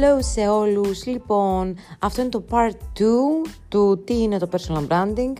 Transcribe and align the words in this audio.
Hello 0.00 0.18
σε 0.18 0.48
όλους. 0.48 1.06
Λοιπόν, 1.06 1.76
αυτό 1.98 2.20
είναι 2.20 2.30
το 2.30 2.44
part 2.50 3.00
2 3.00 3.04
του 3.68 4.02
τι 4.04 4.22
είναι 4.22 4.38
το 4.38 4.48
personal 4.52 4.86
branding. 4.88 5.32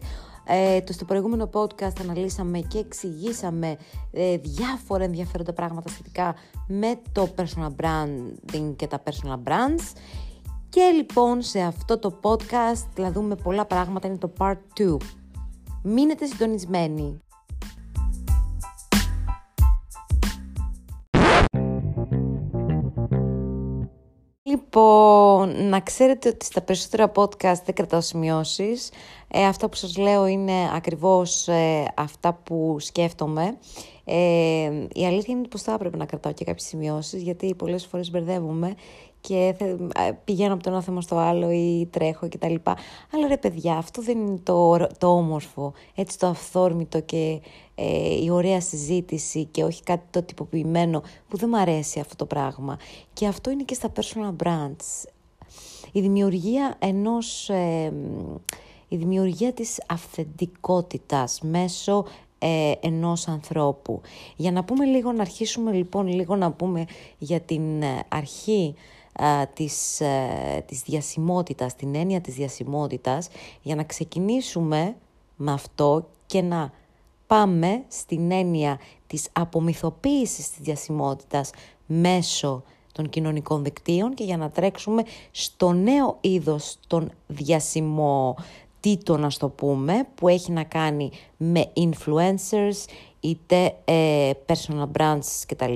Ε, 0.45 0.81
το 0.81 0.93
στο 0.93 1.05
προηγούμενο 1.05 1.51
podcast 1.53 2.01
αναλύσαμε 2.01 2.59
και 2.59 2.79
εξηγήσαμε 2.79 3.77
ε, 4.11 4.37
διάφορα 4.37 5.05
ενδιαφέροντα 5.05 5.53
πράγματα 5.53 5.89
σχετικά 5.89 6.35
με 6.69 7.01
το 7.13 7.29
personal 7.37 7.71
branding 7.83 8.75
και 8.77 8.87
τα 8.87 9.03
personal 9.05 9.49
brands. 9.49 9.97
Και 10.69 10.83
λοιπόν 10.97 11.43
σε 11.43 11.61
αυτό 11.61 11.99
το 11.99 12.21
podcast 12.23 12.87
θα 12.95 13.13
δούμε 13.13 13.35
πολλά 13.35 13.65
πράγματα, 13.65 14.09
είναι 14.09 14.19
το 14.19 14.33
part 14.39 14.59
2. 14.81 14.97
Μείνετε 15.83 16.27
συντονισμένοι. 16.27 17.21
Λοιπόν, 24.59 25.69
να 25.69 25.81
ξέρετε 25.81 26.29
ότι 26.29 26.45
στα 26.45 26.61
περισσότερα 26.61 27.13
podcast 27.15 27.61
δεν 27.65 27.75
κρατάω 27.75 28.01
σημειώσεις. 28.01 28.91
Ε, 29.29 29.47
αυτά 29.47 29.69
που 29.69 29.77
σας 29.77 29.97
λέω 29.97 30.27
είναι 30.27 30.53
ακριβώς 30.75 31.49
ε, 31.49 31.93
αυτά 31.95 32.33
που 32.33 32.77
σκέφτομαι. 32.81 33.59
Ε, 34.05 34.71
η 34.93 35.07
αλήθεια 35.07 35.35
είναι 35.35 35.49
πως 35.49 35.63
θα 35.63 35.73
έπρεπε 35.73 35.97
να 35.97 36.07
κρατάω 36.07 36.33
και 36.33 36.45
κάποιες 36.45 36.69
σημειώσεις, 36.69 37.23
γιατί 37.23 37.55
πολλές 37.55 37.87
φορές 37.87 38.11
μπερδεύομαι 38.11 38.75
και 39.21 39.55
πηγαίνω 40.25 40.55
από 40.55 40.63
το 40.63 40.71
ένα 40.71 40.83
θέμα 40.83 41.01
στο 41.01 41.17
άλλο 41.17 41.51
ή 41.51 41.89
τρέχω 41.91 42.29
κτλ. 42.29 42.55
Αλλά 43.13 43.29
ρε 43.29 43.37
παιδιά, 43.37 43.77
αυτό 43.77 44.03
δεν 44.03 44.19
είναι 44.19 44.41
το, 44.43 44.87
το 44.99 45.17
όμορφο, 45.17 45.73
έτσι 45.95 46.19
το 46.19 46.27
αυθόρμητο 46.27 47.01
και 47.01 47.41
ε, 47.75 48.23
η 48.23 48.31
ωραία 48.31 48.61
συζήτηση 48.61 49.45
και 49.45 49.65
όχι 49.65 49.83
κάτι 49.83 50.05
το 50.11 50.23
τυποποιημένο 50.23 51.03
που 51.29 51.37
δεν 51.37 51.49
μου 51.53 51.59
αρέσει 51.59 52.01
αυτό 52.01 52.17
το 52.17 52.27
πράγμα. 52.27 52.79
Και 53.13 53.27
αυτό 53.27 53.51
είναι 53.51 53.63
και 53.63 53.75
στα 53.75 53.93
personal 53.95 54.47
brands. 54.47 55.09
Η 55.93 56.01
δημιουργία 56.01 56.77
ενός... 56.79 57.49
Ε, 57.49 57.93
η 58.91 58.97
δημιουργία 58.97 59.53
της 59.53 59.83
αυθεντικότητας 59.87 61.41
μέσω 61.43 62.05
ε, 62.39 62.73
ενός 62.81 63.29
ανθρώπου. 63.29 64.01
Για 64.37 64.53
να 64.53 64.65
πούμε 64.65 64.85
λίγο, 64.85 65.13
να 65.13 65.21
αρχίσουμε 65.21 65.73
λοιπόν 65.73 66.07
λίγο 66.07 66.37
να 66.37 66.53
πούμε 66.53 66.85
για 67.19 67.41
την 67.41 67.83
ε, 67.83 68.05
αρχή 68.09 68.75
α, 69.23 69.47
της, 69.47 70.01
ε, 70.01 70.65
της 70.67 70.83
διασημότητας, 70.83 71.75
την 71.75 71.95
έννοια 71.95 72.21
της 72.21 72.35
διασημότητας, 72.35 73.29
για 73.63 73.75
να 73.75 73.83
ξεκινήσουμε 73.83 74.97
με 75.37 75.53
αυτό 75.53 76.09
και 76.27 76.43
να 76.43 76.73
πάμε 77.27 77.85
στην 77.89 78.31
έννοια 78.31 78.79
της 79.07 79.29
απομυθοποίησης 79.33 80.51
της 80.51 80.59
διασημότητας 80.61 81.51
μέσω 81.87 82.63
των 82.93 83.09
κοινωνικών 83.09 83.65
δικτύων 83.65 84.15
και 84.15 84.25
για 84.25 84.37
να 84.37 84.51
τρέξουμε 84.51 85.03
στο 85.31 85.73
νέο 85.73 86.19
είδος 86.21 86.79
των 86.87 87.11
διασημοτήτων, 87.27 89.21
να 89.21 89.31
το 89.39 89.49
πούμε, 89.49 90.09
που 90.15 90.29
έχει 90.29 90.53
να 90.53 90.65
κάνει 90.65 91.11
με 91.37 91.73
influencers, 91.77 92.85
είτε 93.21 93.77
ε, 93.85 94.31
personal 94.47 94.87
brands 94.99 95.43
κτλ. 95.47 95.75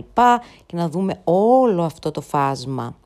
Και 0.66 0.76
να 0.76 0.88
δούμε 0.88 1.20
όλο 1.24 1.82
αυτό 1.82 2.10
το 2.10 2.20
φάσμα. 2.20 2.96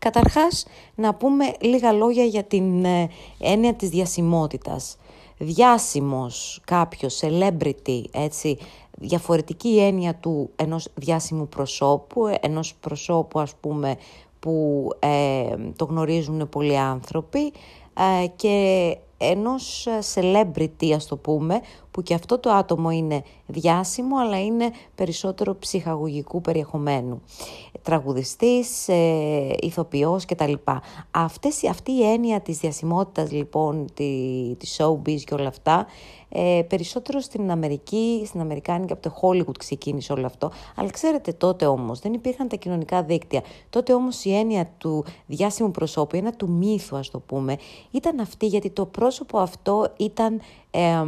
Καταρχάς, 0.00 0.66
να 0.94 1.14
πούμε 1.14 1.52
λίγα 1.60 1.92
λόγια 1.92 2.24
για 2.24 2.44
την 2.44 2.84
ε, 2.84 3.08
έννοια 3.38 3.74
της 3.74 3.88
διασημότητας. 3.88 4.96
Διάσημος 5.38 6.60
κάποιος, 6.64 7.20
celebrity, 7.22 8.02
έτσι, 8.10 8.58
διαφορετική 8.98 9.78
έννοια 9.78 10.14
του 10.14 10.50
ενός 10.56 10.88
διάσημου 10.94 11.48
προσώπου, 11.48 12.36
ενός 12.40 12.74
προσώπου 12.74 13.40
ας 13.40 13.54
πούμε 13.60 13.96
που 14.40 14.88
ε, 14.98 15.56
το 15.76 15.84
γνωρίζουν 15.84 16.48
πολλοί 16.48 16.78
άνθρωποι 16.78 17.52
ε, 18.22 18.26
και 18.36 18.96
ενός 19.18 19.88
celebrity 20.14 20.90
ας 20.94 21.06
το 21.06 21.16
πούμε 21.16 21.60
που 21.90 22.02
και 22.02 22.14
αυτό 22.14 22.38
το 22.38 22.50
άτομο 22.50 22.90
είναι 22.90 23.22
διάσημο 23.46 24.18
αλλά 24.18 24.44
είναι 24.44 24.70
περισσότερο 24.94 25.56
ψυχαγωγικού 25.58 26.40
περιεχομένου. 26.40 27.22
Τραγουδιστής, 27.82 28.88
ε, 28.88 29.56
ηθοποιός 29.60 30.24
κτλ. 30.24 30.52
Αυτές, 31.10 31.64
αυτή 31.64 31.92
η 31.92 32.10
έννοια 32.10 32.40
της 32.40 32.58
διασημότητας 32.58 33.30
λοιπόν, 33.30 33.86
τη, 33.94 34.54
της 34.58 34.80
showbiz 34.80 35.20
και 35.24 35.34
όλα 35.34 35.48
αυτά 35.48 35.86
ε, 36.32 36.62
περισσότερο 36.68 37.20
στην 37.20 37.50
Αμερική, 37.50 38.22
στην 38.26 38.40
Αμερικάνικη, 38.40 38.92
από 38.92 39.02
το 39.02 39.14
Hollywood 39.20 39.58
ξεκίνησε 39.58 40.12
όλο 40.12 40.26
αυτό. 40.26 40.50
Αλλά 40.76 40.90
ξέρετε 40.90 41.32
τότε 41.32 41.66
όμως 41.66 41.98
δεν 41.98 42.12
υπήρχαν 42.12 42.48
τα 42.48 42.56
κοινωνικά 42.56 43.02
δίκτυα. 43.02 43.42
Τότε 43.70 43.94
όμως 43.94 44.24
η 44.24 44.34
έννοια 44.34 44.70
του 44.78 45.04
διάσημου 45.26 45.70
προσώπου, 45.70 46.16
ένα 46.16 46.32
του 46.32 46.50
μύθου 46.50 46.96
ας 46.96 47.10
το 47.10 47.18
πούμε, 47.18 47.56
ήταν 47.90 48.20
αυτή 48.20 48.46
γιατί 48.46 48.70
το 48.70 48.86
πρόσωπο 48.86 49.38
αυτό 49.38 49.92
ήταν... 49.96 50.40
Ε, 50.70 51.04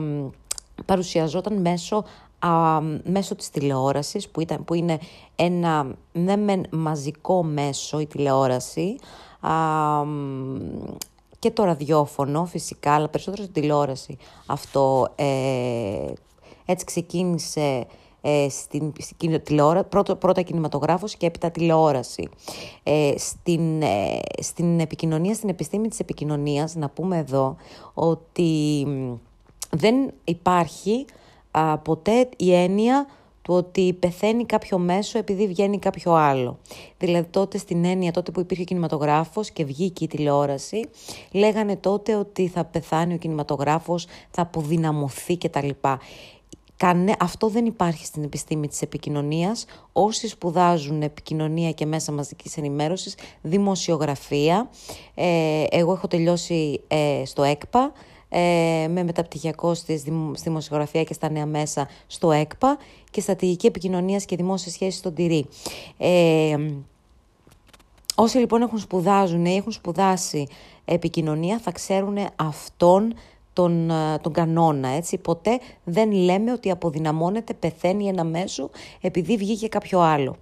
παρουσιαζόταν 0.84 1.60
μέσω, 1.60 2.04
α, 2.38 2.80
μέσω 3.04 3.34
της 3.34 3.50
τηλεόρασης 3.50 4.28
που, 4.28 4.40
ήταν, 4.40 4.64
που 4.64 4.74
είναι 4.74 4.98
ένα 5.36 5.96
ναι 6.12 6.36
μεν 6.36 6.66
μαζικό 6.70 7.42
μέσο 7.42 8.00
η 8.00 8.06
τηλεόραση 8.06 8.96
α, 9.40 9.50
και 11.38 11.50
το 11.50 11.64
ραδιόφωνο 11.64 12.44
φυσικά, 12.44 12.94
αλλά 12.94 13.08
περισσότερο 13.08 13.42
στην 13.42 13.60
τηλεόραση 13.60 14.16
αυτό 14.46 15.08
ε, 15.14 16.12
έτσι 16.64 16.84
ξεκίνησε 16.84 17.86
ε, 18.24 18.48
στην, 18.48 18.92
στην 18.98 19.42
τηλεόρα, 19.42 19.84
πρώτο, 19.84 20.16
πρώτα 20.16 20.42
κινηματογράφος 20.42 21.16
και 21.16 21.26
έπειτα 21.26 21.50
τηλεόραση. 21.50 22.28
Ε, 22.82 23.12
στην, 23.16 23.82
ε, 23.82 24.18
στην 24.40 24.80
επικοινωνία, 24.80 25.34
στην 25.34 25.48
επιστήμη 25.48 25.88
της 25.88 25.98
επικοινωνίας, 25.98 26.74
να 26.74 26.88
πούμε 26.88 27.18
εδώ 27.18 27.56
ότι 27.94 28.86
δεν 29.76 30.12
υπάρχει 30.24 31.04
ποτέ 31.82 32.28
η 32.36 32.54
έννοια 32.54 33.06
του 33.42 33.54
ότι 33.54 33.92
πεθαίνει 33.92 34.46
κάποιο 34.46 34.78
μέσο 34.78 35.18
επειδή 35.18 35.46
βγαίνει 35.46 35.78
κάποιο 35.78 36.12
άλλο. 36.12 36.58
Δηλαδή 36.98 37.28
τότε 37.30 37.58
στην 37.58 37.84
έννοια 37.84 38.12
τότε 38.12 38.30
που 38.30 38.40
υπήρχε 38.40 38.62
ο 38.62 38.66
κινηματογράφος 38.66 39.50
και 39.50 39.64
βγήκε 39.64 40.04
η 40.04 40.06
τηλεόραση, 40.06 40.88
λέγανε 41.32 41.76
τότε 41.76 42.14
ότι 42.14 42.48
θα 42.48 42.64
πεθάνει 42.64 43.14
ο 43.14 43.16
κινηματογράφος, 43.16 44.06
θα 44.30 44.42
αποδυναμωθεί 44.42 45.38
κτλ. 45.38 45.68
Κανε, 46.76 47.14
αυτό 47.18 47.48
δεν 47.48 47.66
υπάρχει 47.66 48.06
στην 48.06 48.22
επιστήμη 48.22 48.68
της 48.68 48.82
επικοινωνίας. 48.82 49.64
Όσοι 49.92 50.28
σπουδάζουν 50.28 51.02
επικοινωνία 51.02 51.72
και 51.72 51.86
μέσα 51.86 52.12
μαζικής 52.12 52.56
ενημέρωσης, 52.56 53.14
δημοσιογραφία. 53.42 54.70
Ε, 55.14 55.64
εγώ 55.70 55.92
έχω 55.92 56.06
τελειώσει 56.06 56.80
ε, 56.88 57.22
στο 57.24 57.42
ΕΚΠΑ, 57.42 57.92
ε, 58.34 58.86
με 58.90 59.02
μεταπτυχιακό 59.02 59.74
στη 59.74 60.02
δημοσιογραφία 60.42 61.04
και 61.04 61.12
στα 61.12 61.30
νέα 61.30 61.46
μέσα 61.46 61.88
στο 62.06 62.30
ΕΚΠΑ 62.32 62.78
και 63.10 63.20
στρατηγική 63.20 63.66
επικοινωνία 63.66 64.18
και 64.18 64.36
δημόσια 64.36 64.72
σχέση 64.72 64.98
στον 64.98 65.14
ΤΥΡΗ. 65.14 65.46
Ε, 65.98 66.56
όσοι 68.14 68.38
λοιπόν 68.38 68.62
έχουν 68.62 68.78
σπουδάζουν 68.78 69.44
ή 69.44 69.56
έχουν 69.56 69.72
σπουδάσει 69.72 70.46
επικοινωνία 70.84 71.58
θα 71.58 71.72
ξέρουν 71.72 72.18
αυτόν 72.36 73.14
τον, 73.52 73.90
ε, 73.90 74.18
τον 74.20 74.32
κανόνα, 74.32 74.88
έτσι. 74.88 75.18
Ποτέ 75.18 75.58
δεν 75.84 76.12
λέμε 76.12 76.52
ότι 76.52 76.70
αποδυναμώνεται, 76.70 77.54
πεθαίνει 77.54 78.06
ένα 78.06 78.24
μέσο 78.24 78.70
επειδή 79.00 79.36
βγήκε 79.36 79.68
κάποιο 79.68 80.00
άλλο. 80.00 80.36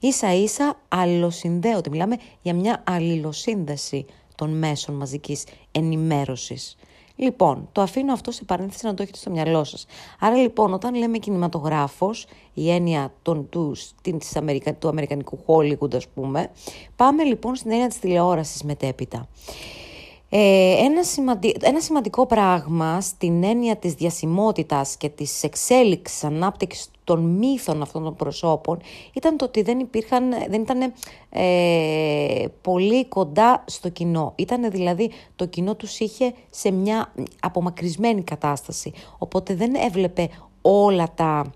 Ίσα 0.00 0.34
ίσα 0.34 0.80
αλληλοσυνδέονται. 0.88 1.90
Μιλάμε 1.90 2.16
για 2.42 2.54
μια 2.54 2.82
αλληλοσύνδεση 2.86 4.06
των 4.34 4.58
μέσων 4.58 4.94
μαζικής 4.94 5.44
ενημέρωσης. 5.72 6.76
Λοιπόν, 7.22 7.68
το 7.72 7.80
αφήνω 7.80 8.12
αυτό 8.12 8.30
σε 8.30 8.44
παρένθεση 8.44 8.86
να 8.86 8.94
το 8.94 9.02
έχετε 9.02 9.18
στο 9.18 9.30
μυαλό 9.30 9.64
σας. 9.64 9.86
Άρα 10.20 10.36
λοιπόν, 10.36 10.72
όταν 10.72 10.94
λέμε 10.94 11.18
κινηματογράφος, 11.18 12.26
η 12.54 12.70
έννοια 12.70 13.12
των, 13.22 13.48
τους, 13.48 13.90
της 14.02 14.36
Αμερικα, 14.36 14.74
του 14.74 14.88
αμερικανικού 14.88 15.38
Hollywood 15.46 15.94
ας 15.94 16.08
πούμε, 16.08 16.50
πάμε 16.96 17.24
λοιπόν 17.24 17.54
στην 17.54 17.70
έννοια 17.70 17.88
της 17.88 17.98
τηλεόρασης 17.98 18.62
μετέπειτα. 18.62 19.28
Ε, 20.32 20.74
ένα, 20.78 21.02
ένα 21.60 21.80
σημαντικό 21.80 22.26
πράγμα 22.26 23.00
στην 23.00 23.44
έννοια 23.44 23.76
της 23.76 23.94
διασημότητας 23.94 24.96
και 24.96 25.08
της 25.08 25.42
εξέλιξης 25.42 26.24
ανάπτυξης 26.24 26.90
των 27.04 27.20
μύθων 27.20 27.82
αυτών 27.82 28.04
των 28.04 28.16
προσώπων 28.16 28.78
ήταν 29.12 29.36
το 29.36 29.44
ότι 29.44 29.62
δεν, 29.62 29.78
υπήρχαν, 29.78 30.30
δεν 30.48 30.60
ήταν 30.60 30.92
ε, 31.30 32.44
πολύ 32.62 33.06
κοντά 33.06 33.64
στο 33.66 33.88
κοινό. 33.88 34.32
Ήταν 34.36 34.70
δηλαδή 34.70 35.10
το 35.36 35.46
κοινό 35.46 35.74
τους 35.74 35.98
είχε 35.98 36.32
σε 36.50 36.70
μια 36.70 37.12
απομακρυσμένη 37.40 38.22
κατάσταση. 38.22 38.92
Οπότε 39.18 39.54
δεν 39.54 39.74
έβλεπε 39.74 40.28
όλα 40.62 41.12
τα, 41.14 41.52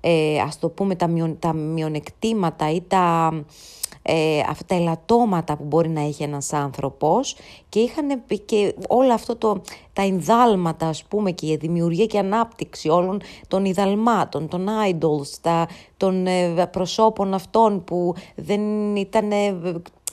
ε, 0.00 0.40
ας 0.40 0.58
το 0.58 0.68
πούμε, 0.68 0.94
τα, 0.94 1.36
τα 1.38 1.52
μειονεκτήματα 1.52 2.70
ή 2.70 2.80
τα 2.80 3.32
ε, 4.06 4.40
αυτά 4.48 4.64
τα 4.66 4.74
ελαττώματα 4.74 5.56
που 5.56 5.64
μπορεί 5.64 5.88
να 5.88 6.00
έχει 6.00 6.22
ένας 6.22 6.52
άνθρωπος 6.52 7.36
και 7.68 7.80
είχαν 7.80 8.22
και 8.44 8.74
όλα 8.88 9.14
αυτό 9.14 9.36
το, 9.36 9.60
τα 9.92 10.02
ενδάλματα 10.02 10.86
ας 10.86 11.04
πούμε 11.04 11.30
και 11.30 11.46
η 11.46 11.56
δημιουργία 11.56 12.06
και 12.06 12.18
ανάπτυξη 12.18 12.88
όλων 12.88 13.20
των 13.48 13.64
ιδαλμάτων, 13.64 14.48
των 14.48 14.68
idols, 14.90 15.28
τα, 15.40 15.68
των 15.96 16.26
ε, 16.26 16.66
προσώπων 16.66 17.34
αυτών 17.34 17.84
που 17.84 18.14
δεν 18.34 18.96
ήταν 18.96 19.30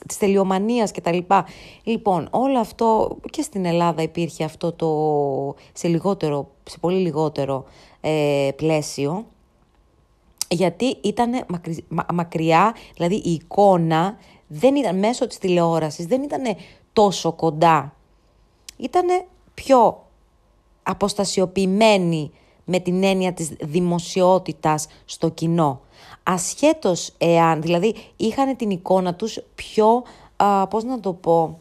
της 0.07 0.17
τελειομανίας 0.17 0.91
κτλ. 0.91 1.17
Λοιπόν, 1.83 2.27
όλο 2.31 2.59
αυτό 2.59 3.17
και 3.29 3.41
στην 3.41 3.65
Ελλάδα 3.65 4.01
υπήρχε 4.01 4.43
αυτό 4.43 4.71
το 4.71 5.55
σε 5.73 5.87
λιγότερο, 5.87 6.47
σε 6.63 6.77
πολύ 6.79 6.97
λιγότερο 6.97 7.65
ε, 8.01 8.49
πλαίσιο 8.55 9.25
γιατί 10.51 10.97
ήταν 11.01 11.45
μακριά, 12.13 12.75
δηλαδή 12.93 13.15
η 13.15 13.31
εικόνα 13.31 14.17
δεν 14.47 14.75
ήταν 14.75 14.99
μέσω 14.99 15.27
της 15.27 15.37
τηλεόρασης, 15.37 16.05
δεν 16.05 16.23
ήταν 16.23 16.41
τόσο 16.93 17.31
κοντά. 17.31 17.95
Ήταν 18.77 19.07
πιο 19.53 20.05
αποστασιοποιημένη 20.83 22.31
με 22.65 22.79
την 22.79 23.03
έννοια 23.03 23.33
της 23.33 23.51
δημοσιότητας 23.61 24.87
στο 25.05 25.29
κοινό. 25.29 25.81
Ασχέτως 26.23 27.13
εάν, 27.17 27.61
δηλαδή 27.61 27.95
είχαν 28.17 28.55
την 28.55 28.69
εικόνα 28.69 29.15
τους 29.15 29.39
πιο, 29.55 30.03
α, 30.35 30.67
πώς 30.67 30.83
να 30.83 30.99
το 30.99 31.13
πω, 31.13 31.59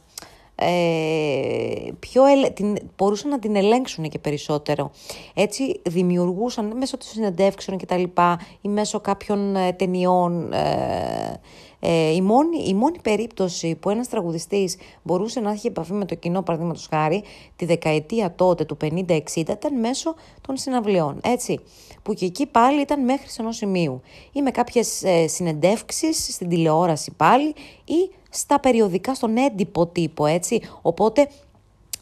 ε, 0.61 1.91
πιο 1.99 2.23
την, 2.55 2.77
μπορούσαν 2.97 3.31
να 3.31 3.39
την 3.39 3.57
ελέγξουν 3.57 4.09
και 4.09 4.19
περισσότερο. 4.19 4.91
Έτσι 5.35 5.81
δημιουργούσαν 5.83 6.77
μέσω 6.77 6.97
των 6.97 7.09
συνεντεύξεων 7.09 7.79
και 7.79 7.87
τα 7.87 7.97
λοιπά 7.97 8.41
ή 8.61 8.69
μέσω 8.69 9.01
κάποιων 9.01 9.57
ε, 9.57 9.73
ταινιών 9.73 10.53
ε, 10.53 11.41
ε, 11.81 12.15
η, 12.15 12.21
μόνη, 12.21 12.65
η 12.67 12.75
μόνη 12.75 12.99
περίπτωση 13.03 13.75
που 13.75 13.91
ένας 13.91 14.09
τραγουδιστής 14.09 14.77
μπορούσε 15.03 15.41
να 15.41 15.51
έχει 15.51 15.67
επαφή 15.67 15.93
με 15.93 16.05
το 16.05 16.15
κοινό, 16.15 16.43
παραδείγματος 16.43 16.87
χάρη, 16.91 17.23
τη 17.57 17.65
δεκαετία 17.65 18.35
τότε 18.35 18.65
του 18.65 18.77
50-60 18.81 19.21
ήταν 19.37 19.79
μέσω 19.81 20.15
των 20.41 20.57
συναυλιών, 20.57 21.21
έτσι, 21.23 21.61
που 22.03 22.15
και 22.15 22.25
εκεί 22.25 22.47
πάλι 22.47 22.81
ήταν 22.81 23.05
μέχρι 23.05 23.27
ενός 23.39 23.57
σημείου. 23.57 24.01
Ή 24.33 24.43
με 24.43 24.51
κάποιες 24.51 25.03
ε, 25.03 25.27
συνεντεύξεις 25.27 26.35
στην 26.35 26.49
τηλεόραση 26.49 27.13
πάλι 27.17 27.55
ή 27.85 28.11
στα 28.31 28.61
περιοδικά, 28.61 29.15
στον 29.15 29.37
έντυπο 29.37 29.87
τύπο, 29.87 30.27
έτσι, 30.27 30.63
οπότε 30.83 31.29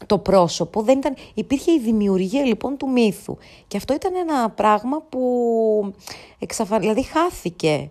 το 0.05 0.17
πρόσωπο 0.17 0.81
δεν 0.81 0.97
ήταν, 0.97 1.15
υπήρχε 1.33 1.71
η 1.71 1.79
δημιουργία 1.79 2.45
λοιπόν 2.45 2.77
του 2.77 2.89
μύθου. 2.89 3.37
Και 3.67 3.77
αυτό 3.77 3.93
ήταν 3.93 4.11
ένα 4.15 4.49
πράγμα 4.49 5.01
που 5.09 5.93
εξαφα... 6.39 6.79
δηλαδή 6.79 7.03
χάθηκε 7.03 7.89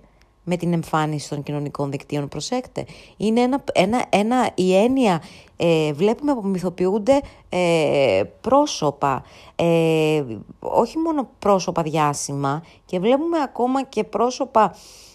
με 0.49 0.57
την 0.57 0.73
εμφάνιση 0.73 1.29
των 1.29 1.43
κοινωνικών 1.43 1.91
δικτύων. 1.91 2.29
Προσέξτε, 2.29 2.85
είναι 3.17 3.41
ένα, 3.41 3.65
ένα, 3.73 4.05
ένα, 4.09 4.51
η 4.55 4.77
έννοια, 4.77 5.23
ε, 5.57 5.93
βλέπουμε 5.93 6.35
που 6.35 6.47
μυθοποιούνται 6.47 7.21
ε, 7.49 8.23
πρόσωπα, 8.41 9.23
ε, 9.57 10.25
όχι 10.61 10.99
μόνο 10.99 11.29
πρόσωπα 11.39 11.83
διάσημα 11.83 12.63
και 12.85 12.99
βλέπουμε 12.99 13.39
ακόμα 13.43 13.85
και 13.85 14.05
πρόσωπα, 14.05 14.75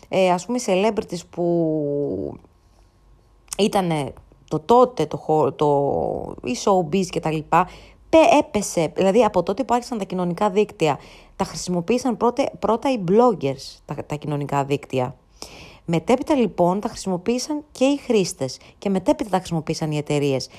ε, 0.09 0.31
ας 0.31 0.45
πούμε, 0.45 0.59
celebrities 0.65 1.21
που 1.30 2.38
ήταν 3.57 4.13
το 4.47 4.59
τότε, 4.59 5.06
το, 5.06 5.51
το, 5.56 6.36
η 6.44 6.56
showbiz 6.63 7.06
και 7.06 7.19
τα 7.19 7.31
λοιπά, 7.31 7.68
έπεσε, 8.39 8.91
δηλαδή 8.95 9.24
από 9.24 9.44
τότε 9.44 9.63
που 9.63 9.74
άρχισαν 9.74 9.97
τα 9.97 10.03
κοινωνικά 10.03 10.50
δίκτυα, 10.50 11.00
τα 11.36 11.45
χρησιμοποίησαν 11.45 12.18
πρώτα, 12.18 12.44
πρώτα 12.59 12.91
οι 12.91 13.03
bloggers 13.07 13.81
τα, 13.86 13.95
τα 14.06 14.15
κοινωνικά 14.15 14.63
δίκτυα. 14.63 15.15
Μετέπειτα 15.85 16.35
λοιπόν 16.35 16.79
τα 16.79 16.87
χρησιμοποίησαν 16.87 17.63
και 17.71 17.85
οι 17.85 17.97
χρήστες 17.97 18.57
και 18.77 18.89
μετέπειτα 18.89 19.29
τα 19.29 19.37
χρησιμοποίησαν 19.37 19.91
οι 19.91 19.97
εταιρείες. 19.97 20.49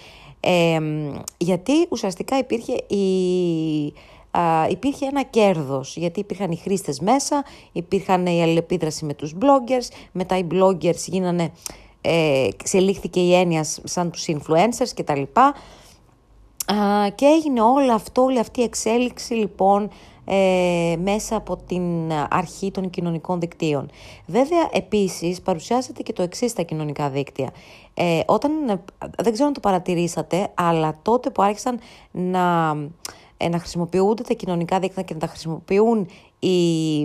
γιατί 1.37 1.73
ουσιαστικά 1.89 2.39
υπήρχε, 2.39 2.73
η, 2.73 3.85
υπήρχε 4.69 5.07
ένα 5.07 5.23
κέρδος, 5.23 5.97
γιατί 5.97 6.21
υπήρχαν 6.21 6.51
οι 6.51 6.57
χρήστες 6.57 7.01
μέσα, 7.01 7.45
υπήρχαν 7.73 8.27
η 8.27 8.43
αλληλεπίδραση 8.43 9.05
με 9.05 9.15
τους 9.15 9.35
bloggers, 9.41 9.89
μετά 10.13 10.39
οι 10.39 10.47
bloggers 10.51 11.05
γίνανε, 11.07 11.53
ε, 12.01 12.49
ξελίχθηκε 12.65 13.21
η 13.21 13.35
έννοια 13.35 13.65
σαν 13.85 14.11
τους 14.11 14.25
influencers 14.29 14.89
κτλ. 14.95 15.23
Και 17.15 17.27
έγινε 17.27 17.61
όλο 17.61 17.93
αυτό, 17.93 18.23
όλη 18.23 18.39
αυτή 18.39 18.61
η 18.61 18.63
εξέλιξη 18.63 19.35
λοιπόν 19.35 19.91
ε, 20.25 20.97
μέσα 21.03 21.37
από 21.37 21.57
την 21.57 22.13
αρχή 22.31 22.71
των 22.71 22.91
κοινωνικών 22.91 23.41
δικτύων. 23.41 23.91
Βέβαια, 24.27 24.69
επίσης, 24.73 25.41
παρουσιάζεται 25.41 26.03
και 26.03 26.13
το 26.13 26.23
εξής 26.23 26.51
στα 26.51 26.63
κοινωνικά 26.63 27.11
δίκτυα. 27.11 27.51
Ε, 27.95 28.21
όταν, 28.27 28.53
δεν 29.19 29.33
ξέρω 29.33 29.47
αν 29.47 29.55
το 29.55 29.61
παρατηρήσατε, 29.61 30.49
αλλά 30.55 30.99
τότε 31.03 31.31
που 31.31 31.43
άρχισαν 31.43 31.79
να, 32.11 32.77
ε, 33.37 33.49
να 33.49 33.59
χρησιμοποιούνται 33.59 34.23
τα 34.23 34.35
κοινωνικά 34.35 34.79
δίκτυα 34.79 35.03
και 35.03 35.15
να 35.15 35.21
τα 35.21 35.27
χρησιμοποιούν 35.27 36.07
οι, 36.39 37.01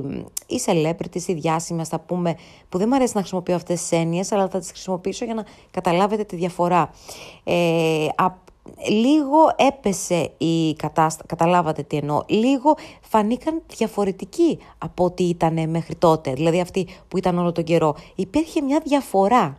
οι 0.47 0.61
celebrities, 0.65 1.27
οι 1.27 1.33
διάσημοι, 1.33 1.85
θα 1.85 1.99
πούμε, 1.99 2.35
που 2.69 2.77
δεν 2.77 2.87
μου 2.89 2.95
αρέσει 2.95 3.11
να 3.13 3.19
χρησιμοποιώ 3.19 3.55
αυτές 3.55 3.79
τις 3.81 3.91
έννοιες, 3.91 4.31
αλλά 4.31 4.47
θα 4.49 4.59
τις 4.59 4.69
χρησιμοποιήσω 4.69 5.25
για 5.25 5.33
να 5.33 5.45
καταλάβετε 5.71 6.23
τη 6.23 6.35
διαφορά. 6.35 6.91
Ε, 7.43 8.07
λίγο 8.89 9.37
έπεσε 9.55 10.31
η 10.37 10.73
κατάσταση, 10.73 11.27
καταλάβατε 11.27 11.83
τι 11.83 11.97
εννοώ, 11.97 12.23
λίγο 12.27 12.75
φανήκαν 13.01 13.61
διαφορετικοί 13.77 14.59
από 14.77 15.03
ό,τι 15.03 15.23
ήταν 15.23 15.69
μέχρι 15.69 15.95
τότε, 15.95 16.33
δηλαδή 16.33 16.59
αυτοί 16.59 16.87
που 17.07 17.17
ήταν 17.17 17.37
όλο 17.37 17.51
τον 17.51 17.63
καιρό. 17.63 17.95
Υπήρχε 18.15 18.61
μια 18.61 18.81
διαφορά. 18.85 19.57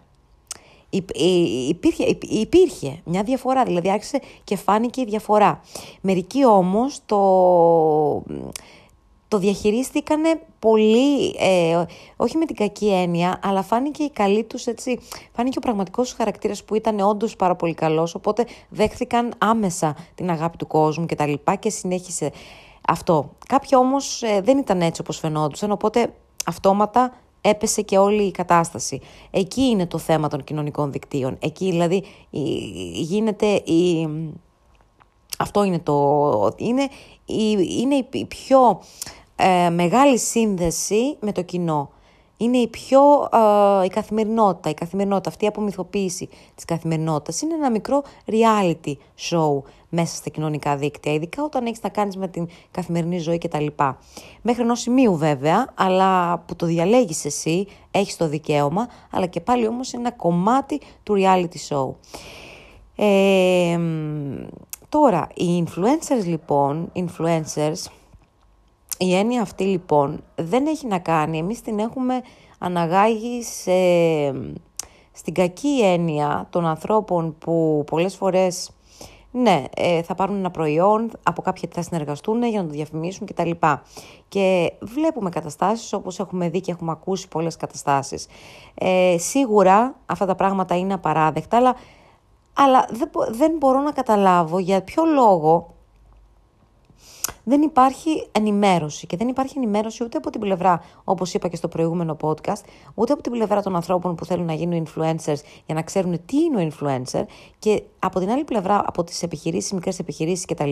Υπήρχε, 1.69 2.19
υπήρχε 2.21 3.01
μια 3.05 3.23
διαφορά, 3.23 3.65
δηλαδή 3.65 3.91
άρχισε 3.91 4.21
και 4.45 4.57
φάνηκε 4.57 5.01
η 5.01 5.05
διαφορά. 5.05 5.61
Μερικοί 6.01 6.47
όμως 6.47 6.99
το 7.07 7.21
το 9.31 9.39
διαχειρίστηκαν 9.39 10.23
πολύ, 10.59 11.27
ε, 11.39 11.85
όχι 12.17 12.37
με 12.37 12.45
την 12.45 12.57
κακή 12.57 12.93
έννοια, 12.93 13.41
αλλά 13.43 13.63
φάνηκε 13.63 14.03
η 14.03 14.11
καλή 14.11 14.45
τους, 14.45 14.67
έτσι, 14.67 14.99
φάνηκε 15.33 15.59
ο 15.59 15.61
πραγματικός 15.61 16.09
τους 16.09 16.17
χαρακτήρας 16.17 16.65
που 16.65 16.75
ήταν 16.75 17.01
όντως 17.01 17.37
πάρα 17.37 17.57
πολύ 17.57 17.75
καλός, 17.75 18.15
οπότε 18.15 18.47
δέχθηκαν 18.69 19.33
άμεσα 19.39 19.97
την 20.15 20.31
αγάπη 20.31 20.57
του 20.57 20.67
κόσμου 20.67 21.07
και 21.07 21.15
τα 21.15 21.27
λοιπά 21.27 21.55
και 21.55 21.71
συνέχισε 21.71 22.31
αυτό. 22.89 23.31
Κάποιοι 23.47 23.71
όμως 23.73 24.23
ε, 24.23 24.41
δεν 24.41 24.59
ήταν 24.59 24.81
έτσι 24.81 25.01
όπως 25.01 25.19
φαινόντουσαν, 25.19 25.71
οπότε 25.71 26.13
αυτόματα 26.47 27.13
έπεσε 27.41 27.83
και 27.83 27.99
όλη 27.99 28.23
η 28.23 28.31
κατάσταση. 28.31 29.01
Εκεί 29.31 29.63
είναι 29.63 29.87
το 29.87 29.99
θέμα 29.99 30.29
των 30.29 30.45
κοινωνικών 30.45 30.93
δικτύων. 30.93 31.37
Εκεί 31.41 31.71
δηλαδή 31.71 32.05
γίνεται 32.93 33.47
η... 33.47 34.09
Αυτό 35.39 35.65
είναι 35.65 35.79
το... 35.79 36.55
Είναι, 36.57 36.83
η, 37.25 37.57
είναι 37.81 38.07
η 38.11 38.25
πιο 38.25 38.81
ε, 39.41 39.71
μεγάλη 39.71 40.19
σύνδεση 40.19 41.17
με 41.21 41.33
το 41.33 41.43
κοινό. 41.43 41.91
Είναι 42.37 42.59
η 42.59 42.69
πιο 42.69 43.01
ε, 43.83 43.85
η 43.85 43.89
καθημερινότητα, 43.89 44.71
η 44.71 44.75
καθημερινότητα, 44.75 45.29
αυτή 45.29 45.45
η 45.45 45.49
απομυθοποίηση 45.49 46.29
της 46.55 46.65
καθημερινότητας. 46.65 47.43
Είναι 47.43 47.55
ένα 47.55 47.71
μικρό 47.71 48.03
reality 48.27 48.95
show 49.31 49.63
μέσα 49.89 50.17
στα 50.17 50.31
κοινωνικά 50.31 50.77
δίκτυα, 50.77 51.13
ειδικά 51.13 51.43
όταν 51.43 51.67
έχεις 51.67 51.83
να 51.83 51.89
κάνεις 51.89 52.17
με 52.17 52.29
την 52.29 52.49
καθημερινή 52.71 53.19
ζωή 53.19 53.39
κτλ. 53.39 53.67
Μέχρι 54.43 54.63
ενός 54.63 54.81
σημείου 54.81 55.17
βέβαια, 55.17 55.73
αλλά 55.75 56.39
που 56.39 56.57
το 56.57 56.67
διαλέγεις 56.67 57.25
εσύ, 57.25 57.67
έχεις 57.91 58.17
το 58.17 58.29
δικαίωμα, 58.29 58.89
αλλά 59.11 59.27
και 59.27 59.41
πάλι 59.41 59.67
όμως 59.67 59.93
είναι 59.93 60.03
ένα 60.03 60.17
κομμάτι 60.17 60.81
του 61.03 61.15
reality 61.19 61.69
show. 61.69 61.95
Ε, 62.97 63.79
τώρα, 64.89 65.29
οι 65.35 65.65
influencers 65.67 66.25
λοιπόν, 66.25 66.93
influencers, 66.95 67.91
η 69.03 69.15
έννοια 69.15 69.43
αυτή 69.43 69.65
λοιπόν 69.65 70.23
δεν 70.35 70.67
έχει 70.67 70.87
να 70.87 70.99
κάνει, 70.99 71.39
εμείς 71.39 71.61
την 71.61 71.79
έχουμε 71.79 72.21
αναγάγει 72.59 73.43
σε, 73.43 73.73
στην 75.13 75.35
κακή 75.35 75.81
έννοια 75.83 76.47
των 76.51 76.67
ανθρώπων 76.67 77.39
που 77.39 77.85
πολλές 77.87 78.17
φορές 78.17 78.71
ναι, 79.31 79.65
ε, 79.77 80.03
θα 80.03 80.15
πάρουν 80.15 80.37
ένα 80.37 80.51
προϊόν, 80.51 81.11
από 81.23 81.43
κάποια 81.43 81.69
θα 81.73 81.83
συνεργαστούν 81.83 82.43
για 82.43 82.63
να 82.63 82.69
το 82.69 82.75
διαφημίσουν 82.75 83.27
κτλ. 83.27 83.51
Και 84.29 84.73
βλέπουμε 84.81 85.31
καταστάσεις 85.31 85.93
όπως 85.93 86.19
έχουμε 86.19 86.49
δει 86.49 86.61
και 86.61 86.71
έχουμε 86.71 86.91
ακούσει 86.91 87.29
πολλές 87.29 87.57
καταστάσεις. 87.57 88.27
Ε, 88.75 89.17
σίγουρα 89.19 89.95
αυτά 90.07 90.27
τα 90.27 90.35
πράγματα 90.35 90.77
είναι 90.79 90.93
απαράδεκτα, 90.93 91.57
αλλά, 91.57 91.75
αλλά 92.53 92.87
δεν, 92.91 93.11
δεν 93.31 93.53
μπορώ 93.59 93.81
να 93.81 93.93
καταλάβω 93.93 94.59
για 94.59 94.83
ποιο 94.83 95.05
λόγο 95.05 95.75
δεν 97.51 97.63
υπάρχει 97.63 98.29
ενημέρωση 98.33 99.07
και 99.07 99.17
δεν 99.17 99.29
υπάρχει 99.29 99.55
ενημέρωση 99.57 100.05
ούτε 100.05 100.17
από 100.17 100.31
την 100.31 100.41
πλευρά, 100.41 100.83
όπως 101.05 101.35
είπα 101.35 101.49
και 101.49 101.57
στο 101.57 101.69
προηγούμενο 101.69 102.17
podcast, 102.21 102.63
ούτε 102.95 103.13
από 103.13 103.23
την 103.23 103.33
πλευρά 103.33 103.63
των 103.63 103.75
ανθρώπων 103.75 104.15
που 104.15 104.25
θέλουν 104.25 104.47
να 104.47 104.53
γίνουν 104.53 104.87
influencers 104.87 105.41
για 105.67 105.75
να 105.75 105.83
ξέρουν 105.83 106.25
τι 106.27 106.37
είναι 106.37 106.65
ο 106.65 106.69
influencer 106.69 107.23
και 107.59 107.83
από 107.99 108.21
την 108.21 108.31
άλλη 108.31 108.45
πλευρά 108.45 108.83
από 108.87 109.05
τις 109.05 109.23
επιχειρήσεις, 109.23 109.73
μικρές 109.73 109.99
επιχειρήσεις 109.99 110.45
κτλ. 110.45 110.71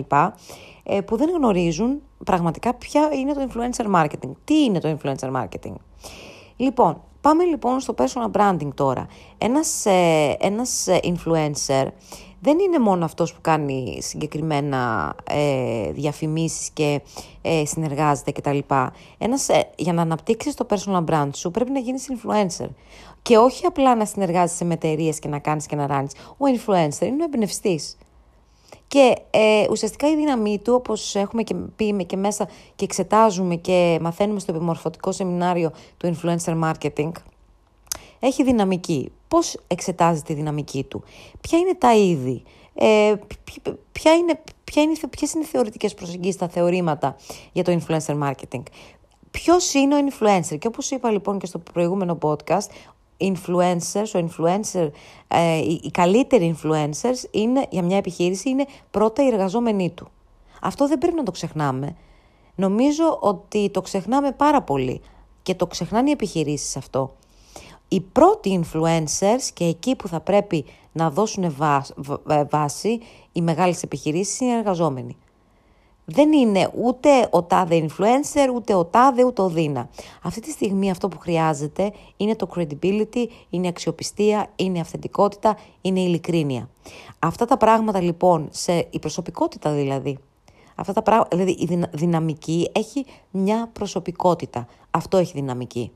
Ε, 0.82 1.00
που 1.00 1.16
δεν 1.16 1.30
γνωρίζουν 1.30 2.02
πραγματικά 2.24 2.74
ποια 2.74 3.10
είναι 3.12 3.32
το 3.32 3.46
influencer 3.48 3.94
marketing. 3.94 4.30
Τι 4.44 4.64
είναι 4.64 4.78
το 4.78 4.96
influencer 4.96 5.32
marketing. 5.36 5.74
Λοιπόν, 6.56 7.02
πάμε 7.20 7.44
λοιπόν 7.44 7.80
στο 7.80 7.94
personal 7.98 8.30
branding 8.40 8.70
τώρα. 8.74 9.06
Ένας, 9.38 9.86
ε, 9.86 10.36
ένας 10.40 10.86
influencer 11.02 11.86
δεν 12.40 12.58
είναι 12.58 12.78
μόνο 12.78 13.04
αυτός 13.04 13.34
που 13.34 13.40
κάνει 13.40 13.98
συγκεκριμένα 14.00 15.14
ε, 15.30 15.92
διαφημίσεις 15.92 16.70
και 16.70 17.00
ε, 17.42 17.64
συνεργάζεται 17.64 18.32
κτλ. 18.32 18.58
Ένας, 19.18 19.48
ε, 19.48 19.70
για 19.76 19.92
να 19.92 20.02
αναπτύξεις 20.02 20.54
το 20.54 20.66
personal 20.70 21.04
brand 21.04 21.30
σου 21.34 21.50
πρέπει 21.50 21.70
να 21.70 21.78
γίνεις 21.78 22.06
influencer. 22.10 22.68
Και 23.22 23.36
όχι 23.36 23.66
απλά 23.66 23.94
να 23.94 24.04
συνεργάζεσαι 24.04 24.64
με 24.64 24.74
εταιρείες 24.74 25.18
και 25.18 25.28
να 25.28 25.38
κάνεις 25.38 25.66
και 25.66 25.76
να 25.76 25.86
ράνεις. 25.86 26.12
Ο 26.14 26.44
influencer 26.56 27.06
είναι 27.06 27.22
ο 27.22 27.24
εμπνευστής. 27.24 27.96
Και 28.88 29.16
ε, 29.30 29.66
ουσιαστικά 29.70 30.08
η 30.08 30.16
δύναμή 30.16 30.58
του, 30.58 30.74
όπως 30.74 31.14
έχουμε 31.14 31.42
και 31.42 31.54
πει 31.54 32.04
και 32.06 32.16
μέσα 32.16 32.48
και 32.74 32.84
εξετάζουμε 32.84 33.56
και 33.56 33.98
μαθαίνουμε 34.00 34.40
στο 34.40 34.54
επιμορφωτικό 34.54 35.12
σεμινάριο 35.12 35.72
του 35.96 36.16
influencer 36.16 36.60
marketing, 36.64 37.10
έχει 38.18 38.42
δυναμική. 38.42 39.12
Πώς 39.28 39.56
εξετάζει 39.66 40.22
τη 40.22 40.34
δυναμική 40.34 40.84
του, 40.84 41.02
ποια 41.40 41.58
είναι 41.58 41.74
τα 41.74 41.94
είδη, 41.94 42.42
ε, 42.74 43.14
ποια 43.92 44.14
είναι, 44.14 44.40
ποια 44.64 44.82
είναι, 44.82 44.94
ποιες 45.10 45.32
είναι 45.32 45.44
οι 45.44 45.46
θεωρητικές 45.46 45.94
προσεγγίσεις, 45.94 46.36
τα 46.36 46.48
θεωρήματα 46.48 47.16
για 47.52 47.64
το 47.64 47.78
influencer 47.80 48.18
marketing; 48.22 48.62
Ποιος 49.30 49.74
είναι 49.74 49.94
ο 49.94 49.98
influencer; 50.08 50.58
Και 50.58 50.66
όπως 50.66 50.90
είπα 50.90 51.10
λοιπόν 51.10 51.38
και 51.38 51.46
στο 51.46 51.58
προηγούμενο 51.58 52.18
podcast, 52.22 52.66
influencers, 53.18 54.10
ο 54.14 54.28
influencer, 54.28 54.90
ε, 55.28 55.56
οι, 55.56 55.80
οι 55.82 55.90
καλύτεροι 55.90 56.56
influencers 56.62 57.24
είναι, 57.30 57.66
για 57.70 57.82
μια 57.82 57.96
επιχείρηση 57.96 58.48
είναι 58.48 58.66
πρώτα 58.90 59.24
οι 59.24 59.26
εργαζόμενοι 59.26 59.90
του. 59.90 60.08
Αυτό 60.62 60.88
δεν 60.88 60.98
πρέπει 60.98 61.16
να 61.16 61.22
το 61.22 61.30
ξεχνάμε. 61.30 61.96
Νομίζω 62.54 63.18
ότι 63.20 63.70
το 63.70 63.80
ξεχνάμε 63.80 64.32
πάρα 64.32 64.62
πολύ 64.62 65.00
και 65.42 65.54
το 65.54 65.66
ξεχνάνε 65.66 66.08
οι 66.08 66.12
επιχειρήσεις 66.12 66.76
αυτό 66.76 67.16
οι 67.88 68.00
πρώτοι 68.00 68.60
influencers 68.62 69.48
και 69.54 69.64
εκεί 69.64 69.96
που 69.96 70.08
θα 70.08 70.20
πρέπει 70.20 70.64
να 70.92 71.10
δώσουν 71.10 71.44
ε, 71.44 72.44
βάση 72.50 73.00
οι 73.32 73.40
μεγάλες 73.40 73.82
επιχειρήσεις 73.82 74.40
είναι 74.40 74.52
οι 74.52 74.54
εργαζόμενοι. 74.54 75.16
Δεν 76.10 76.32
είναι 76.32 76.70
ούτε 76.74 77.28
ο 77.30 77.42
τάδε 77.42 77.86
influencer, 77.86 78.54
ούτε 78.54 78.74
ο 78.74 78.84
τάδε, 78.84 79.24
ούτε 79.24 79.42
ο 79.42 79.48
δίνα. 79.48 79.88
Αυτή 80.22 80.40
τη 80.40 80.50
στιγμή 80.50 80.90
αυτό 80.90 81.08
που 81.08 81.18
χρειάζεται 81.18 81.92
είναι 82.16 82.36
το 82.36 82.48
credibility, 82.54 83.26
είναι 83.50 83.66
η 83.66 83.68
αξιοπιστία, 83.68 84.50
είναι 84.56 84.78
η 84.78 84.80
αυθεντικότητα, 84.80 85.56
είναι 85.80 86.00
η 86.00 86.04
ειλικρίνεια. 86.06 86.68
Αυτά 87.18 87.44
τα 87.44 87.56
πράγματα 87.56 88.00
λοιπόν, 88.00 88.48
σε, 88.50 88.86
η 88.90 88.98
προσωπικότητα 88.98 89.72
δηλαδή, 89.72 90.18
αυτά 90.74 90.92
τα 90.92 91.02
πράγματα, 91.02 91.36
δηλαδή 91.36 91.50
η 91.50 91.86
δυναμική 91.92 92.70
έχει 92.72 93.04
μια 93.30 93.70
προσωπικότητα. 93.72 94.66
Αυτό 94.90 95.16
έχει 95.16 95.32
δυναμική. 95.34 95.92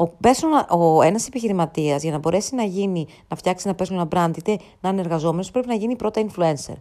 Ο, 0.00 0.10
personal, 0.22 0.78
ο 0.78 1.02
ένας 1.02 1.26
επιχειρηματίας 1.26 2.02
για 2.02 2.12
να 2.12 2.18
μπορέσει 2.18 2.54
να 2.54 2.62
γίνει, 2.62 3.06
να 3.28 3.36
φτιάξει 3.36 3.68
ένα 3.68 3.76
personal 3.78 4.16
brand 4.16 4.36
είτε 4.36 4.58
να 4.80 4.88
είναι 4.88 5.00
εργαζόμενος, 5.00 5.50
πρέπει 5.50 5.66
να 5.66 5.74
γίνει 5.74 5.96
πρώτα 5.96 6.26
influencer 6.26 6.74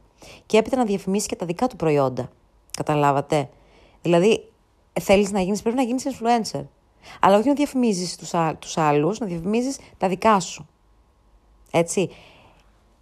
και 0.46 0.58
έπειτα 0.58 0.78
να 0.78 0.86
διαφημίσει 0.86 1.28
και 1.28 1.36
τα 1.36 1.46
δικά 1.46 1.68
του 1.68 1.76
προϊόντα. 1.76 2.30
Καταλάβατε; 2.78 3.50
Δηλαδή 4.02 4.52
θέλεις 5.02 5.32
να 5.32 5.42
γίνεις, 5.42 5.62
πρέπει 5.62 5.78
να 5.78 5.84
γίνεις 5.84 6.06
influencer. 6.08 6.64
Αλλά 7.20 7.38
όχι 7.38 7.48
να 7.48 7.54
διαφημίζεις 7.54 8.16
τους, 8.16 8.32
τους 8.60 8.78
άλλους, 8.78 9.20
να 9.20 9.26
διαφημίζεις 9.26 9.78
τα 9.98 10.08
δικά 10.08 10.40
σου. 10.40 10.68
Έτσι. 11.72 12.10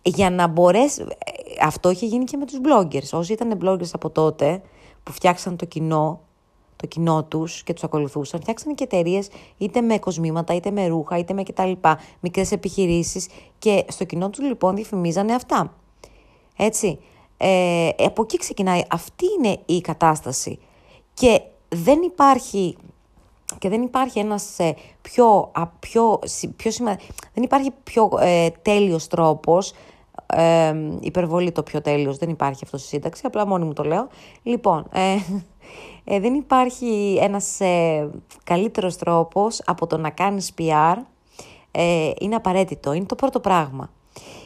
Για 0.02 0.30
να 0.30 0.48
μπορέσει, 0.48 1.06
αυτό 1.62 1.90
είχε 1.90 2.06
γίνει 2.06 2.24
και 2.24 2.38
με 2.38 2.46
τους 2.46 2.60
bloggers. 2.64 3.10
Όσοι 3.12 3.34
ήταν 3.34 3.60
bloggers 3.64 3.90
από 3.94 4.10
τότε, 4.10 4.62
που 5.04 5.12
φτιάξαν 5.12 5.58
το 5.58 5.66
κοινό, 5.66 6.22
το 6.78 6.88
κοινό 6.88 7.24
τους 7.24 7.64
και 7.64 7.74
τους 7.74 7.84
ακολουθούσαν. 7.84 8.42
Φτιάξαν 8.42 8.76
και 8.76 8.84
εταιρείες 8.84 9.30
είτε 9.58 9.82
με 9.82 10.00
κοσμήματα, 10.00 10.54
είτε 10.54 10.72
με 10.72 10.88
ρούχα, 10.88 11.18
είτε 11.18 11.34
με 11.34 11.44
κτλ. 11.44 11.72
Μικρές 12.20 12.52
επιχειρήσεις 12.52 13.28
και 13.60 13.86
στο 13.88 14.04
κοινό 14.04 14.30
τους 14.30 14.46
λοιπόν 14.46 14.76
διαφημίζανε 14.76 15.34
αυτά. 15.34 15.74
Έτσι. 16.58 17.00
Ε, 17.38 17.90
από 17.98 18.22
εκεί 18.22 18.38
ξεκινάει. 18.38 18.82
Αυτή 18.90 19.26
είναι 19.40 19.60
η 19.66 19.82
κατάσταση. 19.82 20.60
Και 21.14 21.42
δεν 21.70 22.02
υπάρχει 22.02 22.78
και 23.60 23.70
δεν 23.70 23.82
υπάρχει 23.82 24.20
ένας 24.20 24.60
ε, 24.60 24.76
πιο, 25.02 25.52
πιο, 25.80 26.20
πιο 26.56 26.72
δεν 27.34 27.44
υπάρχει 27.44 27.72
πιο 27.84 28.10
ε, 28.20 28.50
τέλειος 28.62 29.08
τρόπος 29.08 29.74
ε, 30.34 30.74
υπερβολή 31.00 31.52
το 31.52 31.64
πιο 31.64 31.82
τέλειος, 31.82 32.18
δεν 32.18 32.30
υπάρχει 32.30 32.62
αυτό 32.64 32.78
στη 32.78 32.88
σύνταξη, 32.88 33.22
απλά 33.26 33.48
μόνη 33.48 33.66
μου 33.66 33.74
το 33.74 33.84
λέω. 33.84 34.08
Λοιπόν, 34.44 34.88
ε, 34.92 35.16
ε, 36.04 36.20
δεν 36.20 36.34
υπάρχει 36.34 37.18
ένας 37.22 37.60
ε, 37.60 38.10
καλύτερος 38.44 38.96
τρόπος 38.96 39.62
από 39.66 39.88
το 39.88 39.98
να 39.98 40.10
κάνεις 40.10 40.54
PR. 40.58 40.96
Ε, 41.72 42.12
είναι 42.20 42.36
απαραίτητο, 42.36 42.94
είναι 42.94 43.06
το 43.06 43.16
πρώτο 43.16 43.40
πράγμα. 43.40 43.90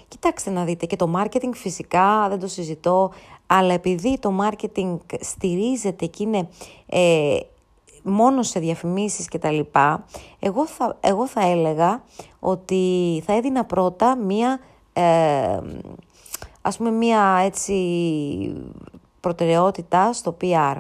Κοιτάξτε 0.07 0.49
να 0.49 0.63
δείτε 0.63 0.85
και 0.85 0.95
το 0.95 1.13
marketing 1.17 1.51
φυσικά 1.53 2.29
δεν 2.29 2.39
το 2.39 2.47
συζητώ, 2.47 3.11
αλλά 3.47 3.73
επειδή 3.73 4.19
το 4.19 4.33
marketing 4.41 4.97
στηρίζεται 5.19 6.05
και 6.05 6.23
είναι 6.23 6.47
ε, 6.85 7.37
μόνο 8.03 8.43
σε 8.43 8.59
διαφημίσεις 8.59 9.27
και 9.27 9.37
τα 9.37 9.51
λοιπά, 9.51 10.05
εγώ 10.39 10.67
θα, 10.67 10.97
εγώ 10.99 11.27
θα 11.27 11.47
έλεγα 11.47 12.03
ότι 12.39 13.23
θα 13.25 13.33
έδινα 13.33 13.65
πρώτα 13.65 14.15
μία, 14.15 14.59
ε, 14.59 14.70
ας 16.61 16.77
πούμε 16.77 16.91
μία 16.91 17.41
έτσι 17.43 17.75
προτεραιότητα 19.19 20.13
στο 20.13 20.37
PR. 20.41 20.77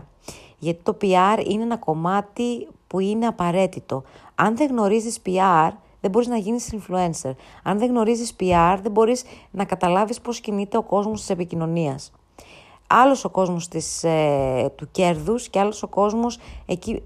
Γιατί 0.57 0.83
το 0.83 0.97
PR 1.01 1.45
είναι 1.47 1.63
ένα 1.63 1.77
κομμάτι 1.77 2.67
που 2.87 2.99
είναι 2.99 3.25
απαραίτητο. 3.25 4.03
Αν 4.35 4.57
δεν 4.57 4.67
γνωρίζεις 4.67 5.19
PR, 5.25 5.69
δεν 6.01 6.11
μπορείς 6.11 6.27
να 6.27 6.37
γίνεις 6.37 6.73
influencer. 6.73 7.31
Αν 7.63 7.79
δεν 7.79 7.89
γνωρίζεις 7.89 8.35
PR, 8.39 8.77
δεν 8.81 8.91
μπορείς 8.91 9.23
να 9.51 9.65
καταλάβεις 9.65 10.21
πώς 10.21 10.39
κινείται 10.39 10.77
ο 10.77 10.83
κόσμος 10.83 11.19
της 11.19 11.29
επικοινωνίας. 11.29 12.11
Άλλος 12.87 13.25
ο 13.25 13.29
κόσμος 13.29 13.67
της, 13.67 14.03
ε, 14.03 14.73
του 14.75 14.87
κέρδους 14.91 15.49
και 15.49 15.59
άλλος 15.59 15.83
ο 15.83 15.87
κόσμος 15.87 16.39
εκεί, 16.65 17.03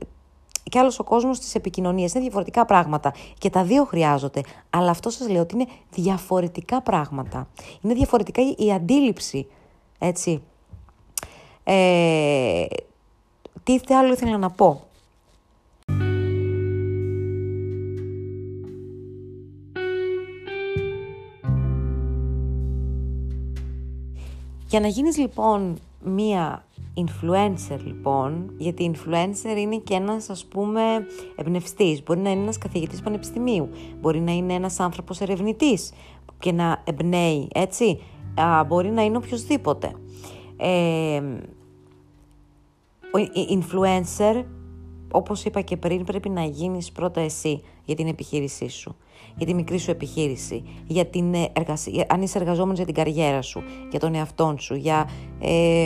και 0.70 0.80
άλλος 0.80 1.00
ο 1.00 1.04
κόσμος 1.04 1.40
της 1.40 1.56
επικοινωνίας. 1.56 2.14
Είναι 2.14 2.24
διαφορετικά 2.24 2.66
πράγματα 2.66 3.14
και 3.38 3.50
τα 3.50 3.64
δύο 3.64 3.86
χρειάζονται. 3.86 4.42
Αλλά 4.70 4.90
αυτό 4.90 5.10
σας 5.10 5.30
λέω 5.30 5.42
ότι 5.42 5.56
είναι 5.56 5.68
διαφορετικά 5.92 6.82
πράγματα. 6.82 7.48
Είναι 7.82 7.94
διαφορετικά 7.94 8.42
η 8.58 8.72
αντίληψη, 8.72 9.48
έτσι. 10.00 10.42
Ε, 11.64 12.66
τι 13.64 13.94
άλλο 13.94 14.14
ήθελα 14.14 14.38
να 14.38 14.50
πω. 14.50 14.84
Για 24.68 24.80
να 24.80 24.88
γίνεις 24.88 25.18
λοιπόν 25.18 25.78
μία 26.06 26.66
influencer 26.98 27.80
λοιπόν, 27.84 28.54
γιατί 28.58 28.92
influencer 28.94 29.58
είναι 29.58 29.78
και 29.78 29.94
ένας 29.94 30.30
ας 30.30 30.46
πούμε 30.46 30.82
εμπνευστής, 31.36 32.04
μπορεί 32.04 32.20
να 32.20 32.30
είναι 32.30 32.42
ένας 32.42 32.58
καθηγητής 32.58 33.02
πανεπιστημίου, 33.02 33.70
μπορεί 34.02 34.20
να 34.20 34.32
είναι 34.32 34.54
ένας 34.54 34.80
άνθρωπος 34.80 35.22
ερευνητής 35.22 35.92
και 36.40 36.52
να 36.52 36.84
εμπνέει, 36.86 37.48
έτσι, 37.54 38.00
Α, 38.42 38.64
μπορεί 38.64 38.90
να 38.90 39.04
είναι 39.04 39.18
οποιοδήποτε. 39.18 39.92
Ε, 40.58 41.22
ο 43.12 43.18
influencer, 43.50 44.44
όπως 45.12 45.46
είπα 45.46 45.62
και 45.62 45.78
πριν, 45.78 46.04
πρέπει 46.04 46.30
να 46.30 46.44
γίνεις 46.44 46.92
πρώτα 46.92 47.22
εσύ 47.22 47.62
για 47.86 47.96
την 47.96 48.08
επιχείρησή 48.08 48.68
σου, 48.68 48.96
για 49.36 49.46
τη 49.46 49.54
μικρή 49.54 49.78
σου 49.78 49.92
επιχείρηση, 49.92 50.64
για 50.88 51.06
την 51.06 51.34
εργασία, 51.54 52.06
αν 52.10 52.22
είσαι 52.22 52.38
εργαζόμενος 52.38 52.78
για 52.78 52.86
την 52.86 52.96
καριέρα 52.96 53.42
σου, 53.42 53.64
για 53.90 54.00
τον 54.00 54.16
εαυτό 54.16 54.56
σου, 54.58 54.76
για, 54.76 55.10
ε, 55.40 55.84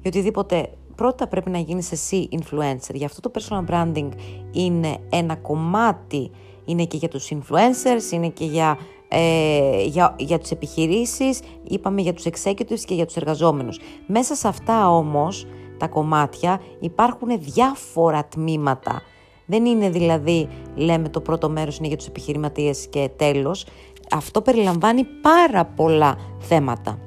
για 0.00 0.06
οτιδήποτε. 0.06 0.70
Πρώτα 0.94 1.28
πρέπει 1.28 1.50
να 1.50 1.58
γίνεις 1.58 1.92
εσύ 1.92 2.28
influencer. 2.32 2.94
Γι' 2.94 3.04
αυτό 3.04 3.20
το 3.20 3.30
personal 3.34 3.70
branding 3.70 4.08
είναι 4.52 4.96
ένα 5.10 5.36
κομμάτι, 5.36 6.30
είναι 6.64 6.84
και 6.84 6.96
για 6.96 7.08
τους 7.08 7.30
influencers, 7.32 8.12
είναι 8.12 8.28
και 8.28 8.44
για 8.44 8.78
ε, 9.08 9.84
για, 9.84 10.14
για 10.18 10.38
τις 10.38 10.50
επιχειρήσεις, 10.50 11.40
είπαμε 11.64 12.00
για 12.00 12.12
τους 12.12 12.24
executives 12.24 12.80
και 12.84 12.94
για 12.94 13.06
τους 13.06 13.16
εργαζόμενους. 13.16 13.78
Μέσα 14.06 14.34
σε 14.34 14.48
αυτά 14.48 14.88
όμως 14.90 15.46
τα 15.78 15.88
κομμάτια 15.88 16.60
υπάρχουν 16.80 17.28
διάφορα 17.38 18.24
τμήματα. 18.24 19.02
Δεν 19.46 19.64
είναι 19.64 19.90
δηλαδή, 19.90 20.48
λέμε 20.74 21.08
το 21.08 21.20
πρώτο 21.20 21.48
μέρος 21.48 21.78
είναι 21.78 21.88
για 21.88 21.96
τους 21.96 22.06
επιχειρηματίες 22.06 22.86
και 22.90 23.10
τέλος. 23.16 23.66
Αυτό 24.10 24.42
περιλαμβάνει 24.42 25.04
πάρα 25.04 25.64
πολλά 25.64 26.16
θέματα. 26.38 26.98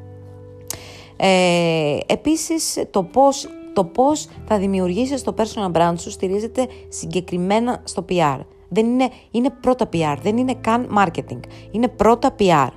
Ε, 1.16 1.98
επίσης 2.06 2.84
το 2.92 3.04
πώς, 3.04 3.48
το 3.74 3.84
πώς 3.86 4.28
θα 4.46 4.58
δημιουργήσεις 4.58 5.24
το 5.24 5.34
personal 5.38 5.72
brand 5.72 5.94
σου 5.98 6.12
στηρίζεται 6.12 6.68
συγκεκριμένα 6.88 7.82
στο 7.84 8.06
PR. 8.10 8.40
Δεν 8.70 8.86
είναι, 8.86 9.10
είναι 9.32 9.50
πρώτα 9.62 9.90
PR, 9.94 10.18
δεν 10.22 10.38
είναι 10.38 10.54
καν 10.62 10.88
marketing. 10.98 11.40
Είναι 11.72 11.88
πρώτα 11.88 12.36
PR. 12.40 12.70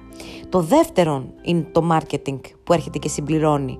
Το 0.48 0.60
δεύτερο 0.60 1.24
είναι 1.42 1.66
το 1.72 1.88
marketing 1.92 2.40
που 2.64 2.72
έρχεται 2.72 2.98
και 2.98 3.08
συμπληρώνει 3.08 3.78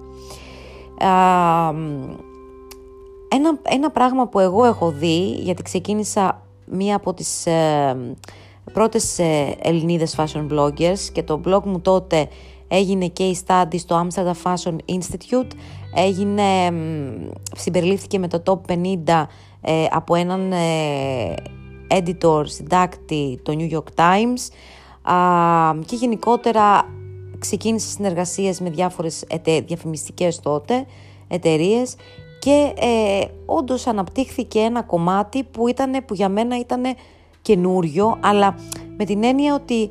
ένα, 3.33 3.59
ένα 3.63 3.91
πράγμα 3.91 4.27
που 4.27 4.39
εγώ 4.39 4.65
έχω 4.65 4.91
δει, 4.91 5.31
γιατί 5.31 5.63
ξεκίνησα 5.63 6.43
μία 6.65 6.97
από 6.97 7.15
τις, 7.15 7.47
ε, 7.47 7.97
πρώτες 8.73 9.19
ε, 9.19 9.57
Ελληνίδες 9.63 10.17
fashion 10.19 10.49
bloggers 10.53 10.99
και 11.13 11.23
το 11.23 11.41
blog 11.47 11.63
μου 11.65 11.81
τότε 11.81 12.29
έγινε 12.69 13.07
και 13.07 13.23
η 13.23 13.39
study 13.47 13.79
στο 13.79 14.07
Amsterdam 14.07 14.33
Fashion 14.43 14.77
Institute, 14.89 15.51
έγινε, 15.95 16.73
συμπεριλήφθηκε 17.57 18.19
με 18.19 18.29
το 18.29 18.43
top 18.47 18.73
50 19.07 19.25
ε, 19.61 19.87
από 19.91 20.15
έναν 20.15 20.53
ε, 20.53 21.35
editor, 21.89 22.43
συντάκτη, 22.45 23.41
το 23.43 23.57
New 23.59 23.73
York 23.73 24.01
Times. 24.01 24.53
Και 25.87 25.97
γενικότερα 25.97 26.89
ξεκίνησε 27.39 27.89
συνεργασίες 27.89 28.61
με 28.61 28.71
διάφορες 28.71 29.25
ετε, 29.29 29.61
διαφημιστικές 29.61 30.41
τότε 30.41 30.87
εταιρείες 31.29 31.97
και 32.40 32.73
ε, 32.76 33.25
όντως 33.47 33.87
αναπτύχθηκε 33.87 34.59
ένα 34.59 34.82
κομμάτι 34.82 35.44
που, 35.44 35.68
ήτανε, 35.68 36.00
που 36.00 36.14
για 36.14 36.28
μένα 36.28 36.59
ήταν 36.59 36.82
καινούριο 37.42 38.18
αλλά 38.20 38.54
με 38.97 39.04
την 39.04 39.25
έννοια 39.25 39.54
ότι 39.54 39.90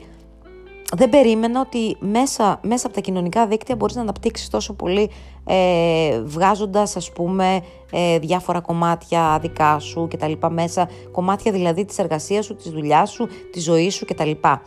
δεν 0.96 1.10
περίμενα 1.10 1.60
ότι 1.60 1.98
μέσα, 2.00 2.60
μέσα 2.64 2.88
από 2.88 2.96
τα 2.96 3.02
κοινωνικά 3.02 3.48
δίκτυα 3.48 3.76
μπορείς 3.76 3.96
να 3.96 4.02
αναπτύξεις 4.02 4.50
τόσο 4.50 4.74
πολύ 4.74 5.10
ε, 5.46 6.22
βγάζοντας 6.22 6.96
ας 6.96 7.12
πούμε 7.12 7.62
ε, 7.92 8.20
διάφορα 8.20 8.60
κομμάτια 8.60 9.40
δικά 9.42 9.80
σου 9.80 10.08
και 10.08 10.18
τα 10.18 10.28
λοιπά 10.28 10.50
μέσα, 10.50 10.90
κομμάτια 11.12 11.52
δηλαδή 11.52 11.86
της 11.86 11.98
εργασίας 11.98 12.46
σου, 12.46 12.56
της 12.56 12.72
δουλειάς 12.72 13.12
σου, 13.12 13.28
της 13.52 13.64
ζωής 13.64 13.96
σου 13.96 14.06
και 14.06 14.14
τα 14.14 14.26
λοιπά. 14.26 14.62